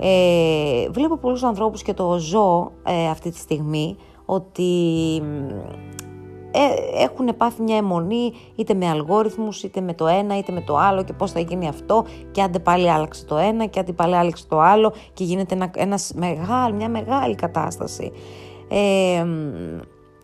Ε, 0.00 0.88
βλέπω 0.90 1.16
πολλούς 1.16 1.42
ανθρώπους 1.42 1.82
και 1.82 1.94
το 1.94 2.18
ζω 2.18 2.72
ε, 2.82 3.08
αυτή 3.08 3.30
τη 3.30 3.38
στιγμή 3.38 3.96
ότι 4.24 4.72
ε, 6.50 7.02
έχουν 7.02 7.36
πάθει 7.36 7.62
μια 7.62 7.76
αιμονή 7.76 8.32
είτε 8.54 8.74
με 8.74 8.88
αλγόριθμους 8.88 9.62
είτε 9.62 9.80
με 9.80 9.94
το 9.94 10.06
ένα 10.06 10.38
είτε 10.38 10.52
με 10.52 10.60
το 10.60 10.76
άλλο 10.76 11.04
και 11.04 11.12
πώς 11.12 11.32
θα 11.32 11.40
γίνει 11.40 11.68
αυτό 11.68 12.04
και 12.30 12.42
άντε 12.42 12.58
πάλι 12.58 12.90
άλλαξε 12.90 13.24
το 13.24 13.36
ένα 13.36 13.66
και 13.66 13.80
άντε 13.80 13.92
πάλι 13.92 14.16
άλλαξε 14.16 14.46
το 14.48 14.60
άλλο 14.60 14.92
και 15.12 15.24
γίνεται 15.24 15.54
ένα, 15.54 15.70
ένας 15.76 16.12
μεγάλη, 16.14 16.74
μια 16.74 16.88
μεγάλη 16.88 17.34
κατάσταση. 17.34 18.12
Ε, 18.68 19.26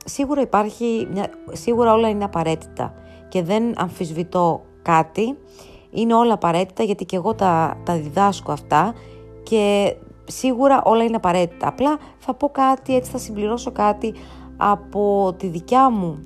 σίγουρα 0.04 0.40
υπάρχει, 0.40 1.08
μια, 1.12 1.30
σίγουρα 1.52 1.92
όλα 1.92 2.08
είναι 2.08 2.24
απαραίτητα 2.24 2.94
και 3.28 3.42
δεν 3.42 3.62
αμφισβητώ 3.76 4.60
κάτι, 4.82 5.38
είναι 5.90 6.14
όλα 6.14 6.34
απαραίτητα 6.34 6.82
γιατί 6.82 7.04
και 7.04 7.16
εγώ 7.16 7.34
τα, 7.34 7.76
τα 7.84 7.94
διδάσκω 7.94 8.52
αυτά 8.52 8.94
και 9.42 9.94
σίγουρα 10.24 10.82
όλα 10.84 11.04
είναι 11.04 11.16
απαραίτητα. 11.16 11.68
Απλά 11.68 11.98
θα 12.18 12.34
πω 12.34 12.48
κάτι, 12.48 12.94
έτσι 12.96 13.10
θα 13.10 13.18
συμπληρώσω 13.18 13.72
κάτι 13.72 14.14
από 14.70 15.34
τη 15.38 15.46
δικιά 15.46 15.90
μου 15.90 16.18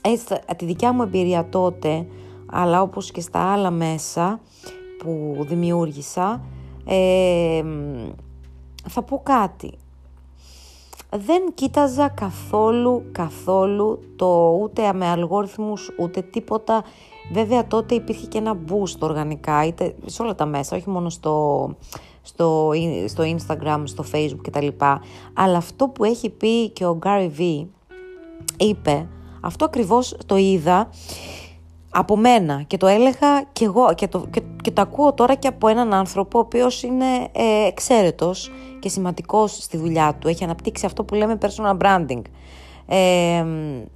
έτσι, 0.00 0.38
τη 0.56 0.64
δικιά 0.64 0.92
μου 0.92 1.02
εμπειρία 1.02 1.48
τότε 1.48 2.06
αλλά 2.46 2.82
όπως 2.82 3.10
και 3.10 3.20
στα 3.20 3.52
άλλα 3.52 3.70
μέσα 3.70 4.40
που 4.98 5.36
δημιούργησα 5.48 6.40
ε, 6.84 7.62
θα 8.88 9.02
πω 9.02 9.20
κάτι. 9.22 9.72
Δεν 11.16 11.42
κοίταζα 11.54 12.08
καθόλου 12.08 13.04
καθόλου 13.12 13.98
το 14.16 14.58
ούτε 14.62 14.92
με 14.92 15.06
αλγόριθμους 15.06 15.90
ούτε 15.98 16.22
τίποτα. 16.22 16.84
Βέβαια 17.32 17.66
τότε 17.66 17.94
υπήρχε 17.94 18.26
και 18.26 18.38
ένα 18.38 18.56
boost 18.68 18.98
οργανικά 18.98 19.66
είτε 19.66 19.94
σε 20.04 20.22
όλα 20.22 20.34
τα 20.34 20.46
μέσα 20.46 20.76
όχι 20.76 20.90
μόνο 20.90 21.10
στο, 21.10 21.68
στο, 22.22 22.70
στο 23.06 23.24
Instagram, 23.24 23.82
στο 23.84 24.04
Facebook 24.12 24.40
κτλ. 24.42 24.68
Αλλά 25.34 25.56
αυτό 25.56 25.88
που 25.88 26.04
έχει 26.04 26.30
πει 26.30 26.68
και 26.68 26.84
ο 26.84 26.98
Gary 27.02 27.30
V 27.38 27.66
είπε, 28.56 29.08
αυτό 29.40 29.64
ακριβώς 29.64 30.16
το 30.26 30.36
είδα 30.36 30.88
από 31.90 32.16
μένα 32.16 32.62
και 32.62 32.76
το 32.76 32.86
έλεγα 32.86 33.42
και 33.52 33.64
εγώ 33.64 33.94
και 33.94 34.08
το, 34.08 34.26
και, 34.62 34.70
το 34.70 34.82
ακούω 34.82 35.12
τώρα 35.12 35.34
και 35.34 35.48
από 35.48 35.68
έναν 35.68 35.94
άνθρωπο 35.94 36.38
ο 36.38 36.40
οποίος 36.40 36.82
είναι 36.82 37.06
ε, 37.32 37.66
εξαίρετος 37.66 38.50
και 38.78 38.88
σημαντικός 38.88 39.52
στη 39.52 39.76
δουλειά 39.76 40.14
του, 40.18 40.28
έχει 40.28 40.44
αναπτύξει 40.44 40.86
αυτό 40.86 41.04
που 41.04 41.14
λέμε 41.14 41.38
personal 41.40 41.76
branding 41.78 42.22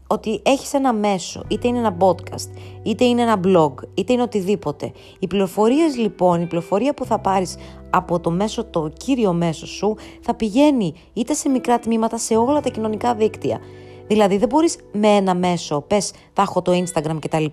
ότι 0.06 0.40
έχεις 0.42 0.75
ένα 0.75 0.92
μέσο, 0.92 1.42
είτε 1.49 1.68
είναι 1.68 1.78
ένα 1.78 1.96
podcast, 2.00 2.49
είτε 2.82 3.04
είναι 3.04 3.22
ένα 3.22 3.40
blog, 3.44 3.72
είτε 3.94 4.12
είναι 4.12 4.22
οτιδήποτε. 4.22 4.92
Οι 5.18 5.26
πληροφορίες 5.26 5.96
λοιπόν, 5.96 6.42
η 6.42 6.46
πληροφορία 6.46 6.94
που 6.94 7.04
θα 7.04 7.18
πάρεις 7.18 7.56
από 7.90 8.20
το 8.20 8.30
μέσο, 8.30 8.64
το 8.64 8.90
κύριο 8.96 9.32
μέσο 9.32 9.66
σου, 9.66 9.96
θα 10.20 10.34
πηγαίνει 10.34 10.94
είτε 11.12 11.34
σε 11.34 11.49
μικρά 11.49 11.78
τμήματα 11.78 12.18
σε 12.18 12.36
όλα 12.36 12.60
τα 12.60 12.68
κοινωνικά 12.68 13.14
δίκτυα. 13.14 13.60
Δηλαδή 14.06 14.36
δεν 14.36 14.49
μπορείς 14.49 14.78
με 14.92 15.08
ένα 15.08 15.34
μέσο, 15.34 15.80
πες 15.80 16.12
θα 16.32 16.42
έχω 16.42 16.62
το 16.62 16.72
Instagram 16.72 17.18
κτλ. 17.20 17.44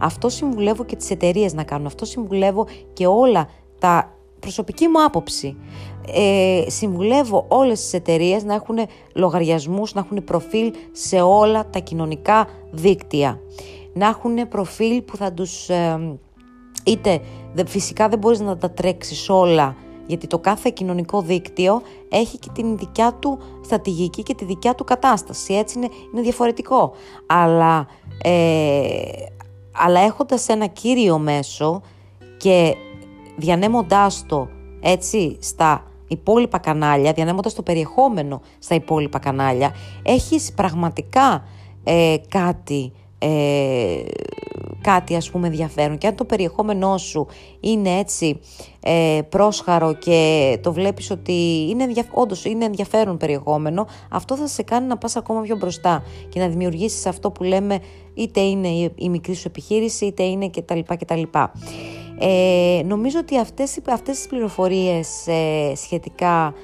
Αυτό 0.00 0.28
συμβουλεύω 0.28 0.84
και 0.84 0.96
τις 0.96 1.10
εταιρείες 1.10 1.54
να 1.54 1.62
κάνουν, 1.62 1.86
αυτό 1.86 2.04
συμβουλεύω 2.04 2.66
και 2.92 3.06
όλα 3.06 3.48
τα 3.78 4.14
προσωπική 4.42 4.88
μου 4.88 5.04
άποψη. 5.04 5.56
Ε, 6.14 6.64
συμβουλεύω 6.70 7.44
όλες 7.48 7.80
τις 7.80 7.92
εταιρείες 7.92 8.44
να 8.44 8.54
έχουν 8.54 8.78
λογαριασμούς, 9.14 9.94
να 9.94 10.00
έχουν 10.00 10.24
προφίλ 10.24 10.72
σε 10.92 11.20
όλα 11.20 11.70
τα 11.70 11.78
κοινωνικά 11.78 12.48
δίκτυα. 12.70 13.40
Να 13.92 14.06
έχουν 14.06 14.48
προφίλ 14.48 15.02
που 15.02 15.16
θα 15.16 15.32
τους... 15.32 15.68
Ε, 15.68 16.18
είτε 16.84 17.20
φυσικά 17.66 18.08
δεν 18.08 18.18
μπορείς 18.18 18.40
να 18.40 18.56
τα 18.56 18.70
τρέξεις 18.70 19.28
όλα 19.28 19.76
γιατί 20.06 20.26
το 20.26 20.38
κάθε 20.38 20.70
κοινωνικό 20.70 21.20
δίκτυο 21.20 21.82
έχει 22.08 22.38
και 22.38 22.48
την 22.52 22.76
δικιά 22.76 23.14
του 23.18 23.38
στρατηγική 23.64 24.22
και 24.22 24.34
τη 24.34 24.44
δικιά 24.44 24.74
του 24.74 24.84
κατάσταση. 24.84 25.54
Έτσι 25.54 25.78
είναι, 25.78 25.88
είναι 26.12 26.22
διαφορετικό. 26.22 26.92
Αλλά, 27.26 27.86
ε, 28.22 28.92
αλλά 29.72 30.00
έχοντας 30.00 30.48
ένα 30.48 30.66
κύριο 30.66 31.18
μέσο 31.18 31.82
και 32.36 32.76
διανέμοντάς 33.36 34.24
το 34.26 34.48
έτσι 34.80 35.36
στα 35.40 35.86
υπόλοιπα 36.08 36.58
κανάλια, 36.58 37.12
διανέμοντας 37.12 37.54
το 37.54 37.62
περιεχόμενο 37.62 38.40
στα 38.58 38.74
υπόλοιπα 38.74 39.18
κανάλια, 39.18 39.74
έχεις 40.02 40.52
πραγματικά 40.52 41.44
ε, 41.84 42.16
κάτι, 42.28 42.92
ε, 43.18 43.28
κάτι 44.80 45.16
ας 45.16 45.30
πούμε 45.30 45.46
ενδιαφέρον 45.46 45.98
και 45.98 46.06
αν 46.06 46.14
το 46.14 46.24
περιεχόμενό 46.24 46.98
σου 46.98 47.26
είναι 47.60 47.98
έτσι 47.98 48.40
ε, 48.80 49.20
πρόσχαρο 49.28 49.94
και 49.94 50.58
το 50.62 50.72
βλέπεις 50.72 51.10
ότι 51.10 51.66
είναι, 51.70 51.86
όντως 52.10 52.44
είναι 52.44 52.64
ενδιαφέρον 52.64 53.16
περιεχόμενο, 53.16 53.86
αυτό 54.10 54.36
θα 54.36 54.46
σε 54.46 54.62
κάνει 54.62 54.86
να 54.86 54.98
πας 54.98 55.16
ακόμα 55.16 55.40
πιο 55.40 55.56
μπροστά 55.56 56.02
και 56.28 56.40
να 56.40 56.48
δημιουργήσεις 56.48 57.06
αυτό 57.06 57.30
που 57.30 57.42
λέμε 57.42 57.78
είτε 58.14 58.40
είναι 58.40 58.68
η, 58.94 59.08
μικρή 59.08 59.34
σου 59.34 59.48
επιχείρηση 59.48 60.04
είτε 60.06 60.22
είναι 60.22 60.50
κτλ. 60.50 60.78
κτλ. 60.86 61.22
Ε, 62.24 62.82
νομίζω 62.84 63.18
ότι 63.18 63.38
αυτές, 63.38 63.78
αυτές 63.88 64.16
τις 64.16 64.26
πληροφορίες 64.26 65.26
ε, 65.26 65.72
σχετικά 65.74 66.54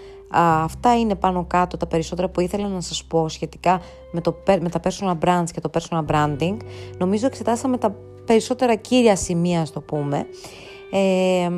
αυτά 0.65 0.99
είναι 0.99 1.15
πάνω 1.15 1.45
κάτω 1.45 1.77
τα 1.77 1.87
περισσότερα 1.87 2.29
που 2.29 2.41
ήθελα 2.41 2.69
να 2.69 2.81
σας 2.81 3.05
πω 3.05 3.29
σχετικά 3.29 3.81
με, 4.13 4.21
το, 4.21 4.37
με 4.61 4.69
τα 4.69 4.81
personal 4.85 5.19
brands 5.25 5.51
και 5.53 5.61
το 5.61 5.71
personal 5.73 6.05
branding. 6.13 6.57
Νομίζω 6.99 7.27
εξετάσαμε 7.27 7.79
τα 7.79 7.97
περισσότερα 8.25 8.75
κύρια 8.75 9.17
σημεία, 9.17 9.65
στο 9.65 9.81
πούμε. 9.81 10.27
Ε, 10.91 11.51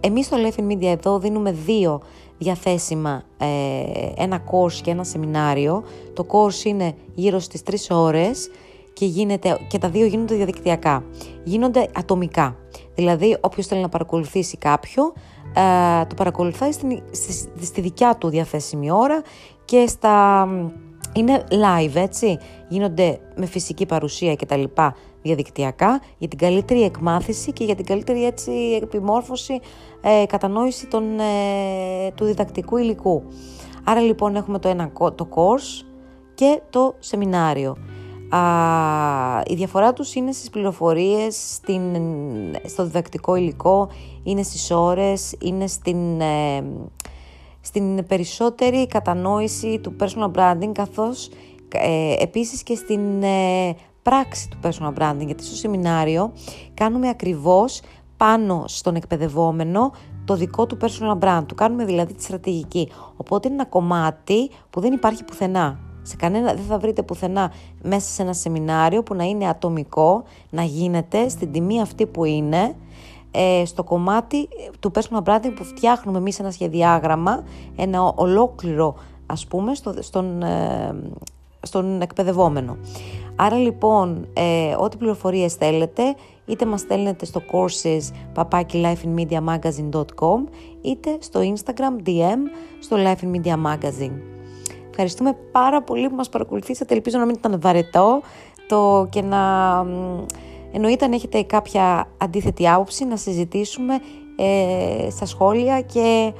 εμείς 0.00 0.26
στο 0.26 0.36
Left 0.36 0.72
Media 0.72 0.84
εδώ 0.84 1.18
δίνουμε 1.18 1.52
δύο 1.52 2.00
διαθέσιμα, 2.38 3.22
ε, 3.38 3.46
ένα 4.22 4.44
course 4.50 4.80
και 4.82 4.90
ένα 4.90 5.04
σεμινάριο. 5.04 5.84
Το 6.12 6.26
course 6.28 6.64
είναι 6.64 6.94
γύρω 7.14 7.38
στις 7.38 7.62
τρεις 7.62 7.90
ώρες 7.90 8.50
και, 8.92 9.06
γίνεται, 9.06 9.58
και 9.68 9.78
τα 9.78 9.88
δύο 9.88 10.06
γίνονται 10.06 10.34
διαδικτυακά. 10.34 11.04
Γίνονται 11.44 11.88
ατομικά. 11.94 12.56
Δηλαδή, 12.94 13.38
όποιος 13.40 13.66
θέλει 13.66 13.80
να 13.80 13.88
παρακολουθήσει 13.88 14.56
κάποιο, 14.56 15.12
ε, 15.54 16.04
το 16.04 16.14
παρακολουθάει 16.14 16.72
στη, 16.72 17.02
στη, 17.10 17.32
στη, 17.64 17.80
δικιά 17.80 18.16
του 18.16 18.28
διαθέσιμη 18.28 18.90
ώρα 18.90 19.22
και 19.64 19.86
στα... 19.86 20.48
Είναι 21.14 21.44
live, 21.50 21.94
έτσι. 21.94 22.38
Γίνονται 22.68 23.20
με 23.36 23.46
φυσική 23.46 23.86
παρουσία 23.86 24.34
και 24.34 24.46
τα 24.46 24.56
λοιπά 24.56 24.94
διαδικτυακά 25.22 26.00
για 26.18 26.28
την 26.28 26.38
καλύτερη 26.38 26.82
εκμάθηση 26.82 27.52
και 27.52 27.64
για 27.64 27.74
την 27.74 27.84
καλύτερη 27.84 28.24
έτσι 28.24 28.52
επιμόρφωση, 28.82 29.60
ε, 30.00 30.26
κατανόηση 30.26 30.86
των, 30.86 31.18
ε, 31.18 32.10
του 32.14 32.24
διδακτικού 32.24 32.76
υλικού. 32.76 33.22
Άρα 33.84 34.00
λοιπόν 34.00 34.36
έχουμε 34.36 34.58
το 34.58 34.68
ένα 34.68 34.92
το 34.92 35.28
course 35.34 35.86
και 36.34 36.60
το 36.70 36.94
σεμινάριο. 36.98 37.76
Α, 38.36 39.42
η 39.46 39.54
διαφορά 39.54 39.92
τους 39.92 40.14
είναι 40.14 40.32
στις 40.32 40.50
πληροφορίες, 40.50 41.52
στην, 41.54 41.82
στο 42.64 42.84
διδακτικό 42.84 43.34
υλικό, 43.34 43.88
είναι 44.22 44.42
στις 44.42 44.70
ώρες, 44.70 45.34
είναι 45.40 45.66
στην, 45.66 46.20
ε, 46.20 46.64
στην 47.60 48.06
περισσότερη 48.06 48.86
κατανόηση 48.86 49.78
του 49.78 49.96
personal 50.00 50.30
branding 50.32 50.72
καθώς 50.72 51.30
ε, 51.68 52.14
επίσης 52.18 52.62
και 52.62 52.74
στην 52.74 53.22
ε, 53.22 53.76
πράξη 54.02 54.48
του 54.48 54.58
personal 54.62 54.92
branding 54.98 55.26
γιατί 55.26 55.44
στο 55.44 55.54
σεμινάριο 55.54 56.32
κάνουμε 56.74 57.08
ακριβώς 57.08 57.80
πάνω 58.16 58.64
στον 58.66 58.94
εκπαιδευόμενο 58.94 59.92
το 60.24 60.36
δικό 60.36 60.66
του 60.66 60.76
personal 60.80 61.18
brand, 61.18 61.42
του 61.46 61.54
κάνουμε 61.54 61.84
δηλαδή 61.84 62.14
τη 62.14 62.22
στρατηγική. 62.22 62.90
Οπότε 63.16 63.48
είναι 63.48 63.56
ένα 63.56 63.66
κομμάτι 63.66 64.50
που 64.70 64.80
δεν 64.80 64.92
υπάρχει 64.92 65.24
πουθενά. 65.24 65.91
Σε 66.02 66.16
κανένα, 66.16 66.54
δεν 66.54 66.64
θα 66.64 66.78
βρείτε 66.78 67.02
πουθενά 67.02 67.52
μέσα 67.82 68.10
σε 68.10 68.22
ένα 68.22 68.32
σεμινάριο 68.32 69.02
που 69.02 69.14
να 69.14 69.24
είναι 69.24 69.48
ατομικό, 69.48 70.22
να 70.50 70.62
γίνεται 70.62 71.28
στην 71.28 71.52
τιμή 71.52 71.80
αυτή 71.80 72.06
που 72.06 72.24
είναι, 72.24 72.74
ε, 73.30 73.62
στο 73.64 73.84
κομμάτι 73.84 74.48
του 74.80 74.90
personal 74.94 75.22
branding 75.24 75.52
που 75.56 75.64
φτιάχνουμε 75.64 76.18
εμείς 76.18 76.38
ένα 76.38 76.50
σχεδιάγραμμα, 76.50 77.44
ένα 77.76 78.02
ολόκληρο 78.02 78.94
ας 79.26 79.46
πούμε 79.46 79.74
στο, 79.74 79.94
στον, 79.98 80.42
ε, 80.42 80.94
στον 81.62 82.00
εκπαιδευόμενο. 82.00 82.76
Άρα 83.36 83.56
λοιπόν, 83.56 84.28
ε, 84.32 84.74
ό,τι 84.78 84.96
πληροφορίες 84.96 85.54
θέλετε, 85.54 86.02
είτε 86.46 86.66
μας 86.66 86.80
στέλνετε 86.80 87.24
στο 87.24 87.42
courses 87.52 88.00
papakilifeinmediamagazine.com 88.34 90.44
είτε 90.80 91.16
στο 91.18 91.40
Instagram 91.40 91.96
DM 92.06 92.38
στο 92.78 92.96
Life 92.98 93.18
in 93.24 93.30
Media 93.36 93.56
Magazine. 93.64 94.41
Ευχαριστούμε 94.94 95.36
πάρα 95.52 95.82
πολύ 95.82 96.08
που 96.08 96.14
μας 96.14 96.28
παρακολουθήσατε. 96.28 96.94
Ελπίζω 96.94 97.18
να 97.18 97.24
μην 97.26 97.34
ήταν 97.34 97.60
βαρετό 97.60 98.22
το 98.68 99.06
και 99.10 99.22
να... 99.22 99.38
Εννοείται 100.72 101.04
αν 101.04 101.12
έχετε 101.12 101.42
κάποια 101.42 102.08
αντίθετη 102.18 102.68
άποψη 102.68 103.04
να 103.04 103.16
συζητήσουμε 103.16 104.00
ε, 104.36 105.10
στα 105.10 105.26
σχόλια 105.26 105.80
και 105.80 106.32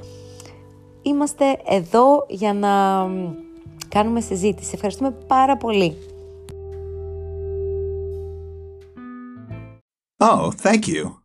είμαστε 1.03 1.45
εδώ 1.65 2.27
για 2.29 2.55
να 2.55 2.71
κάνουμε 3.89 4.21
συζήτηση. 4.21 4.71
Ευχαριστούμε 4.75 5.11
πάρα 5.27 5.57
πολύ. 5.57 5.97
Oh, 10.19 10.51
thank 10.63 10.87
you. 10.87 11.22